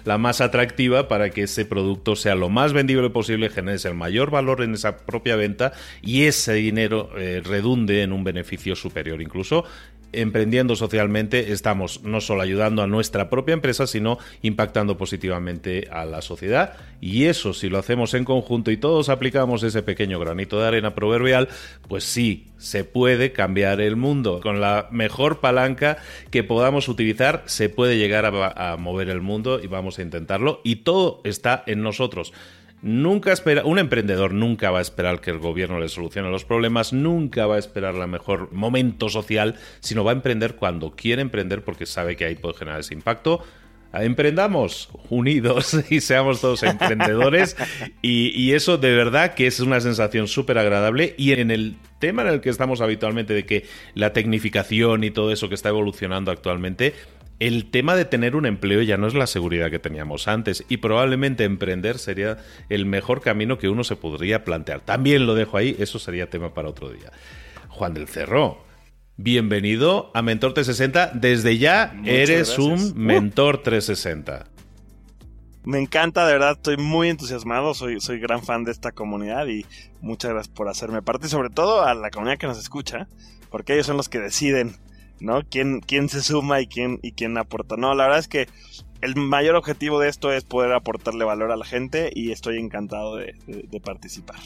La, 0.05 0.17
más 0.17 0.41
atractiva 0.41 1.07
para 1.07 1.29
que 1.29 1.43
ese 1.43 1.65
producto 1.65 2.15
sea 2.15 2.35
lo 2.35 2.49
más 2.49 2.73
vendible 2.73 3.09
posible, 3.09 3.49
generes 3.49 3.85
el 3.85 3.93
mayor 3.93 4.31
valor 4.31 4.61
en 4.61 4.73
esa 4.73 4.97
propia 4.97 5.35
venta 5.35 5.73
y 6.01 6.23
ese 6.23 6.53
dinero 6.53 7.11
eh, 7.17 7.41
redunde 7.43 8.01
en 8.01 8.13
un 8.13 8.23
beneficio 8.23 8.75
superior. 8.75 9.21
Incluso 9.21 9.65
emprendiendo 10.13 10.75
socialmente 10.75 11.51
estamos 11.51 12.03
no 12.03 12.21
solo 12.21 12.41
ayudando 12.41 12.81
a 12.81 12.87
nuestra 12.87 13.29
propia 13.29 13.53
empresa, 13.53 13.87
sino 13.87 14.17
impactando 14.41 14.97
positivamente 14.97 15.87
a 15.91 16.05
la 16.05 16.21
sociedad. 16.21 16.73
Y 17.01 17.25
eso, 17.25 17.53
si 17.53 17.69
lo 17.69 17.77
hacemos 17.77 18.13
en 18.13 18.23
conjunto 18.23 18.71
y 18.71 18.77
todos 18.77 19.09
aplicamos 19.09 19.63
ese 19.63 19.83
pequeño 19.83 20.19
granito 20.19 20.59
de 20.59 20.67
arena 20.67 20.95
proverbial, 20.95 21.49
pues 21.87 22.03
sí, 22.03 22.47
se 22.57 22.83
puede 22.83 23.31
cambiar 23.31 23.81
el 23.81 23.95
mundo. 23.95 24.39
Con 24.41 24.59
la 24.59 24.87
mejor 24.91 25.39
palanca 25.39 25.97
que 26.31 26.43
podamos 26.43 26.87
utilizar, 26.87 27.43
se 27.45 27.69
puede 27.69 27.97
llegar 27.97 28.25
a, 28.25 28.77
mover 28.77 29.09
el 29.09 29.21
mundo 29.21 29.59
y 29.61 29.67
vamos 29.67 29.99
a 29.99 30.01
intentarlo. 30.01 30.61
Y 30.63 30.77
todo 30.77 31.21
está 31.23 31.63
en 31.67 31.81
nosotros. 31.81 32.33
Nunca 32.81 33.33
espera, 33.33 33.65
un 33.65 33.79
emprendedor 33.79 34.33
nunca 34.33 34.69
va 34.69 34.79
a 34.79 34.81
esperar 34.83 35.19
que 35.19 35.31
el 35.31 35.39
gobierno 35.39 35.79
le 35.79 35.89
solucione 35.89 36.29
los 36.29 36.45
problemas, 36.45 36.93
nunca 36.93 37.47
va 37.47 37.55
a 37.55 37.59
esperar 37.59 37.95
el 37.95 38.07
mejor 38.07 38.53
momento 38.53 39.09
social, 39.09 39.55
sino 39.79 40.03
va 40.03 40.11
a 40.11 40.15
emprender 40.15 40.55
cuando 40.55 40.91
quiere 40.91 41.23
emprender 41.23 41.63
porque 41.63 41.87
sabe 41.87 42.15
que 42.15 42.25
ahí 42.25 42.35
puede 42.35 42.55
generar 42.55 42.81
ese 42.81 42.93
impacto. 42.93 43.41
Emprendamos 43.93 44.89
unidos 45.09 45.75
y 45.89 46.01
seamos 46.01 46.39
todos 46.39 46.61
emprendedores 46.61 47.55
y, 48.03 48.31
y 48.39 48.53
eso 48.53 48.77
de 48.77 48.93
verdad 48.93 49.33
que 49.33 49.47
es 49.47 49.59
una 49.59 49.79
sensación 49.79 50.27
súper 50.27 50.59
agradable 50.59 51.15
y 51.17 51.31
en 51.31 51.49
el 51.49 51.77
tema 51.97 52.21
en 52.21 52.27
el 52.27 52.41
que 52.41 52.49
estamos 52.49 52.81
habitualmente 52.81 53.33
de 53.33 53.45
que 53.45 53.65
la 53.95 54.13
tecnificación 54.13 55.03
y 55.03 55.09
todo 55.09 55.31
eso 55.31 55.49
que 55.49 55.55
está 55.55 55.69
evolucionando 55.69 56.29
actualmente, 56.29 56.93
el 57.39 57.69
tema 57.69 57.95
de 57.95 58.05
tener 58.05 58.35
un 58.35 58.45
empleo 58.45 58.81
ya 58.81 58.97
no 58.97 59.07
es 59.07 59.13
la 59.13 59.27
seguridad 59.27 59.69
que 59.69 59.79
teníamos 59.79 60.27
antes 60.27 60.65
y 60.69 60.77
probablemente 60.77 61.43
emprender 61.43 61.99
sería 61.99 62.37
el 62.69 62.85
mejor 62.85 63.21
camino 63.21 63.57
que 63.57 63.69
uno 63.69 63.83
se 63.83 63.95
podría 63.95 64.43
plantear. 64.43 64.81
También 64.81 65.25
lo 65.25 65.35
dejo 65.35 65.57
ahí, 65.57 65.75
eso 65.79 65.99
sería 65.99 66.29
tema 66.29 66.53
para 66.53 66.69
otro 66.69 66.89
día. 66.89 67.11
Juan 67.69 67.93
del 67.93 68.07
Cerro, 68.07 68.63
bienvenido 69.17 70.09
a 70.15 70.21
Mentor 70.23 70.53
360. 70.53 71.11
Desde 71.19 71.57
ya 71.59 71.95
eres 72.05 72.57
un 72.57 72.93
Mentor 72.95 73.61
360. 73.61 74.47
Me 75.63 75.79
encanta, 75.79 76.25
de 76.25 76.31
verdad, 76.31 76.53
estoy 76.53 76.77
muy 76.77 77.09
entusiasmado, 77.09 77.73
soy, 77.73 77.99
soy 77.99 78.19
gran 78.19 78.41
fan 78.41 78.63
de 78.63 78.71
esta 78.71 78.93
comunidad 78.93 79.47
y 79.47 79.65
muchas 79.99 80.31
gracias 80.31 80.55
por 80.55 80.69
hacerme 80.69 81.01
parte 81.01 81.27
y 81.27 81.29
sobre 81.29 81.49
todo 81.49 81.83
a 81.83 81.93
la 81.93 82.09
comunidad 82.09 82.37
que 82.37 82.47
nos 82.47 82.57
escucha, 82.57 83.09
porque 83.51 83.73
ellos 83.73 83.85
son 83.85 83.97
los 83.97 84.07
que 84.07 84.19
deciden 84.19 84.77
¿no? 85.19 85.43
¿Quién, 85.49 85.81
quién 85.81 86.09
se 86.09 86.21
suma 86.21 86.61
y 86.61 86.67
quién, 86.67 86.99
y 87.01 87.11
quién 87.11 87.37
aporta? 87.37 87.77
No, 87.77 87.93
la 87.93 88.05
verdad 88.05 88.19
es 88.19 88.27
que 88.27 88.47
el 89.01 89.15
mayor 89.15 89.55
objetivo 89.55 89.99
de 89.99 90.09
esto 90.09 90.31
es 90.31 90.43
poder 90.43 90.73
aportarle 90.73 91.23
valor 91.25 91.51
a 91.51 91.57
la 91.57 91.65
gente 91.65 92.11
y 92.13 92.31
estoy 92.31 92.57
encantado 92.57 93.15
de, 93.15 93.35
participar. 93.83 94.39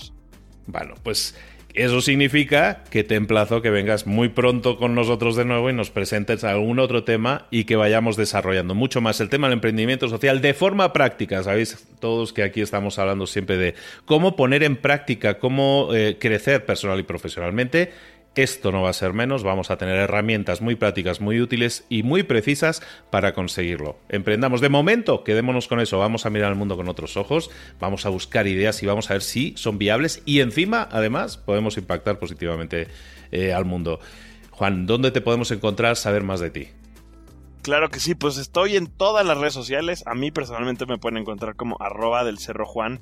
Bueno, 0.68 0.94
pues 1.04 1.36
eso 1.74 2.02
significa 2.02 2.84
que 2.90 3.04
te 3.06 3.16
emplazo 3.16 3.62
que 3.62 3.70
vengas 3.70 4.06
muy 4.06 4.28
pronto 4.28 4.78
con 4.78 4.94
nosotros 4.94 5.38
de 5.38 5.46
nuevo 5.46 5.70
y 5.70 5.74
nos 5.74 5.90
presentes 5.90 6.44
algún 6.44 6.80
otro 6.80 7.06
tema 7.06 7.48
y 7.50 7.64
que 7.64 7.78
vayamos 7.78 8.18
desarrollando 8.18 8.76
mucho 8.76 9.00
más 9.00 9.22
el 9.22 9.30
tema 9.30 9.48
del 9.48 9.54
emprendimiento 9.54 10.10
social 10.10 10.42
de 10.42 10.54
forma 10.54 10.92
práctica. 10.92 11.42
Sabéis 11.44 11.88
todos 12.00 12.34
que 12.34 12.44
aquí 12.44 12.60
estamos 12.62 13.00
hablando 13.00 13.26
siempre 13.26 13.58
de 13.58 13.76
cómo 14.06 14.36
poner 14.36 14.64
en 14.64 14.76
práctica, 14.76 15.40
cómo 15.40 15.90
eh, 15.94 16.18
crecer 16.20 16.66
personal 16.66 17.00
y 17.00 17.04
profesionalmente 17.04 17.92
esto 18.36 18.72
no 18.72 18.82
va 18.82 18.90
a 18.90 18.94
ser 18.94 19.14
menos, 19.14 19.44
vamos 19.44 19.72
a 19.72 19.78
tener 19.78 19.98
herramientas 19.98 20.62
muy 20.62 20.76
prácticas, 20.76 21.20
muy 21.20 21.42
útiles 21.42 21.86
y 21.90 22.04
muy 22.04 22.24
precisas 22.24 22.82
para 23.10 23.34
conseguirlo. 23.34 23.98
Emprendamos 24.08 24.62
de 24.62 24.70
momento, 24.70 25.24
quedémonos 25.24 25.68
con 25.68 25.80
eso, 25.82 26.00
vamos 26.00 26.26
a 26.26 26.30
mirar 26.30 26.50
al 26.50 26.56
mundo 26.56 26.78
con 26.78 26.88
otros 26.88 27.18
ojos, 27.18 27.50
vamos 27.80 28.06
a 28.06 28.10
buscar 28.10 28.48
ideas 28.48 28.82
y 28.84 28.86
vamos 28.86 29.10
a 29.10 29.16
ver 29.16 29.22
si 29.22 29.54
son 29.58 29.78
viables 29.78 30.24
y 30.26 30.40
encima, 30.40 30.88
además, 30.92 31.38
podemos 31.38 31.78
impactar 31.78 32.20
positivamente 32.20 32.88
eh, 33.32 33.54
al 33.54 33.66
mundo. 33.66 34.00
Juan, 34.52 34.86
¿dónde 34.86 35.12
te 35.12 35.22
podemos 35.22 35.52
encontrar, 35.52 35.98
saber 35.98 36.24
más 36.24 36.40
de 36.40 36.52
ti? 36.52 36.68
Claro 37.62 37.90
que 37.90 38.00
sí, 38.00 38.16
pues 38.16 38.38
estoy 38.38 38.76
en 38.76 38.88
todas 38.88 39.26
las 39.26 39.38
redes 39.38 39.54
sociales. 39.54 40.04
A 40.08 40.16
mí 40.16 40.32
personalmente 40.32 40.88
me 40.88 40.98
pueden 40.98 41.18
encontrar 41.18 41.56
como 41.56 41.78
arroba 41.80 42.24
del 42.24 42.40
Cerro 42.40 42.66
Juan 42.66 43.02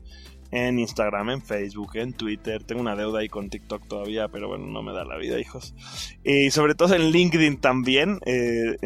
en 0.51 0.79
Instagram, 0.79 1.29
en 1.29 1.41
Facebook, 1.41 1.95
en 1.95 2.13
Twitter. 2.13 2.63
Tengo 2.63 2.81
una 2.81 2.95
deuda 2.95 3.19
ahí 3.19 3.29
con 3.29 3.49
TikTok 3.49 3.87
todavía, 3.87 4.27
pero 4.27 4.47
bueno, 4.47 4.65
no 4.67 4.81
me 4.81 4.93
da 4.93 5.05
la 5.05 5.17
vida, 5.17 5.39
hijos. 5.39 5.75
Y 6.23 6.51
sobre 6.51 6.75
todo 6.75 6.95
en 6.95 7.11
LinkedIn 7.11 7.57
también. 7.57 8.19
Eh, 8.25 8.77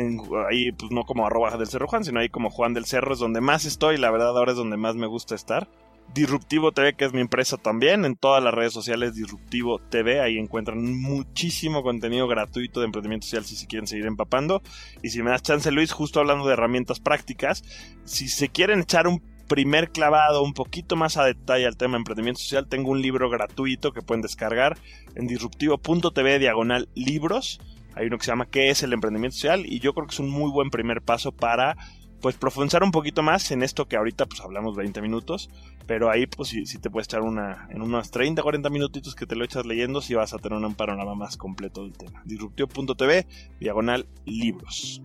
ahí, 0.50 0.72
pues 0.72 0.92
no 0.92 1.04
como 1.04 1.26
arroba 1.26 1.58
del 1.58 1.68
Cerro 1.68 1.88
Juan, 1.88 2.04
sino 2.04 2.20
ahí 2.20 2.30
como 2.30 2.50
Juan 2.50 2.74
del 2.74 2.86
Cerro 2.86 3.14
es 3.14 3.20
donde 3.20 3.42
más 3.42 3.66
estoy. 3.66 3.98
La 3.98 4.12
verdad, 4.12 4.38
ahora 4.38 4.52
es 4.52 4.58
donde 4.58 4.78
más 4.78 4.96
me 4.96 5.08
gusta 5.08 5.36
estar. 5.36 5.70
Disruptivo 6.14 6.72
TV, 6.72 6.94
que 6.94 7.06
es 7.06 7.14
mi 7.14 7.22
empresa 7.22 7.58
también, 7.58 8.06
en 8.06 8.16
todas 8.16 8.44
las 8.44 8.54
redes 8.54 8.72
sociales 8.72 9.16
Disruptivo 9.16 9.80
TV, 9.80 10.20
ahí 10.20 10.38
encuentran 10.38 11.02
muchísimo 11.02 11.82
contenido 11.82 12.28
gratuito 12.28 12.82
de 12.82 12.86
emprendimiento 12.86 13.26
social 13.26 13.46
si 13.46 13.56
se 13.56 13.66
quieren 13.66 13.88
seguir 13.88 14.06
empapando. 14.06 14.62
Y 15.02 15.10
si 15.10 15.24
me 15.24 15.32
das 15.32 15.42
chance, 15.42 15.72
Luis, 15.72 15.92
justo 15.92 16.20
hablando 16.20 16.46
de 16.46 16.54
herramientas 16.54 17.00
prácticas, 17.00 17.64
si 18.04 18.28
se 18.28 18.50
quieren 18.50 18.82
echar 18.82 19.08
un 19.08 19.24
primer 19.54 19.92
clavado 19.92 20.42
un 20.42 20.56
poquito 20.56 20.96
más 20.96 21.16
a 21.16 21.26
detalle 21.26 21.68
al 21.68 21.78
tema 21.78 21.92
de 21.92 21.98
emprendimiento 21.98 22.40
social, 22.40 22.66
tengo 22.68 22.90
un 22.90 23.04
libro 23.04 23.30
gratuito 23.30 23.94
que 23.94 24.02
pueden 24.02 24.24
descargar 24.24 24.80
en 25.14 25.28
disruptivo.tv 25.28 26.40
diagonal 26.40 26.90
libros. 26.96 27.62
Hay 27.94 28.08
uno 28.08 28.18
que 28.18 28.26
se 28.26 28.32
llama 28.32 28.48
¿Qué 28.48 28.72
es 28.72 28.82
el 28.82 28.94
emprendimiento 28.94 29.36
social? 29.36 29.68
Y 29.68 29.80
yo 29.80 29.94
creo 29.94 30.08
que 30.08 30.14
es 30.14 30.20
un 30.20 30.32
muy 30.32 30.50
buen 30.50 30.72
primer 30.72 31.04
paso 31.04 31.32
para 31.32 31.78
pues 32.20 32.36
profundizar 32.36 32.82
un 32.82 32.90
poquito 32.90 33.22
más 33.22 33.52
en 33.52 33.62
esto 33.62 33.88
que 33.88 33.96
ahorita 33.96 34.26
pues 34.26 34.42
hablamos 34.42 34.76
20 34.76 35.04
minutos, 35.04 35.52
pero 35.86 36.10
ahí 36.10 36.26
pues 36.26 36.50
si, 36.50 36.80
te 36.80 36.90
puedes 36.90 37.08
echar 37.08 37.22
una, 37.22 37.68
en 37.70 37.84
unos 37.84 38.10
30, 38.10 38.42
40 38.42 38.72
minutitos 38.72 39.14
que 39.14 39.28
te 39.28 39.36
lo 39.36 39.46
echas 39.46 39.68
leyendo, 39.68 40.02
si 40.02 40.16
vas 40.16 40.34
a 40.34 40.40
tener 40.40 40.58
un 40.58 40.74
panorama 40.74 41.14
más 41.14 41.38
completo 41.38 41.84
del 41.84 41.94
tema. 41.94 42.24
Disruptio.tv, 42.26 43.28
diagonal 43.60 44.08
libros. 44.26 45.04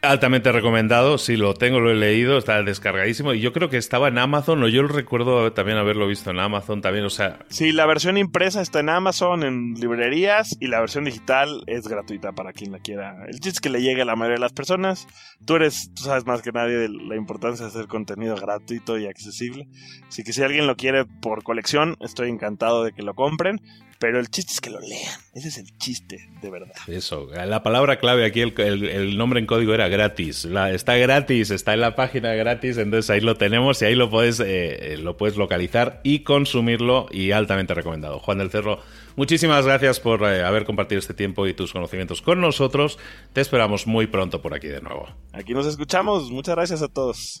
Altamente 0.00 0.52
recomendado, 0.52 1.18
sí 1.18 1.36
lo 1.36 1.54
tengo, 1.54 1.80
lo 1.80 1.90
he 1.90 1.96
leído, 1.96 2.38
está 2.38 2.62
descargadísimo 2.62 3.34
y 3.34 3.40
yo 3.40 3.52
creo 3.52 3.68
que 3.68 3.78
estaba 3.78 4.06
en 4.06 4.18
Amazon, 4.18 4.62
o 4.62 4.68
yo 4.68 4.86
recuerdo 4.86 5.52
también 5.52 5.76
haberlo 5.76 6.06
visto 6.06 6.30
en 6.30 6.38
Amazon 6.38 6.80
también, 6.80 7.04
o 7.04 7.10
sea... 7.10 7.40
Sí, 7.48 7.72
la 7.72 7.84
versión 7.84 8.16
impresa 8.16 8.62
está 8.62 8.78
en 8.78 8.90
Amazon, 8.90 9.42
en 9.42 9.74
librerías 9.74 10.56
y 10.60 10.68
la 10.68 10.78
versión 10.78 11.02
digital 11.02 11.64
es 11.66 11.88
gratuita 11.88 12.30
para 12.30 12.52
quien 12.52 12.70
la 12.70 12.78
quiera. 12.78 13.24
El 13.26 13.40
chiste 13.40 13.48
es 13.48 13.60
que 13.60 13.70
le 13.70 13.82
llegue 13.82 14.02
a 14.02 14.04
la 14.04 14.14
mayoría 14.14 14.36
de 14.36 14.42
las 14.42 14.52
personas. 14.52 15.08
Tú 15.44 15.56
eres, 15.56 15.90
tú 15.94 16.04
sabes 16.04 16.24
más 16.26 16.42
que 16.42 16.52
nadie 16.52 16.76
de 16.76 16.88
la 16.90 17.16
importancia 17.16 17.66
de 17.66 17.72
hacer 17.72 17.88
contenido 17.88 18.36
gratuito 18.36 18.98
y 18.98 19.06
accesible. 19.06 19.66
Así 20.06 20.22
que 20.22 20.32
si 20.32 20.44
alguien 20.44 20.68
lo 20.68 20.76
quiere 20.76 21.06
por 21.06 21.42
colección, 21.42 21.96
estoy 21.98 22.28
encantado 22.28 22.84
de 22.84 22.92
que 22.92 23.02
lo 23.02 23.14
compren. 23.14 23.60
Pero 23.98 24.20
el 24.20 24.28
chiste 24.28 24.52
es 24.52 24.60
que 24.60 24.70
lo 24.70 24.78
lean. 24.80 25.20
Ese 25.34 25.48
es 25.48 25.58
el 25.58 25.76
chiste, 25.76 26.28
de 26.40 26.50
verdad. 26.50 26.72
Eso. 26.86 27.28
La 27.34 27.64
palabra 27.64 27.98
clave 27.98 28.24
aquí, 28.24 28.40
el, 28.40 29.16
nombre 29.16 29.40
en 29.40 29.46
código 29.46 29.74
era 29.74 29.88
gratis. 29.88 30.44
está 30.44 30.96
gratis, 30.96 31.50
está 31.50 31.74
en 31.74 31.80
la 31.80 31.96
página 31.96 32.32
gratis, 32.34 32.78
entonces 32.78 33.10
ahí 33.10 33.20
lo 33.20 33.36
tenemos 33.36 33.82
y 33.82 33.86
ahí 33.86 33.96
lo 33.96 34.08
puedes, 34.08 34.40
eh, 34.40 34.96
lo 35.00 35.16
puedes 35.16 35.36
localizar 35.36 36.00
y 36.04 36.20
consumirlo 36.20 37.06
y 37.10 37.32
altamente 37.32 37.74
recomendado. 37.74 38.20
Juan 38.20 38.38
del 38.38 38.50
Cerro, 38.50 38.80
muchísimas 39.16 39.66
gracias 39.66 39.98
por 39.98 40.22
eh, 40.22 40.44
haber 40.44 40.64
compartido 40.64 41.00
este 41.00 41.14
tiempo 41.14 41.48
y 41.48 41.54
tus 41.54 41.72
conocimientos 41.72 42.22
con 42.22 42.40
nosotros. 42.40 42.98
Te 43.32 43.40
esperamos 43.40 43.88
muy 43.88 44.06
pronto 44.06 44.40
por 44.40 44.54
aquí 44.54 44.68
de 44.68 44.80
nuevo. 44.80 45.08
Aquí 45.32 45.54
nos 45.54 45.66
escuchamos. 45.66 46.30
Muchas 46.30 46.54
gracias 46.54 46.82
a 46.82 46.88
todos. 46.88 47.40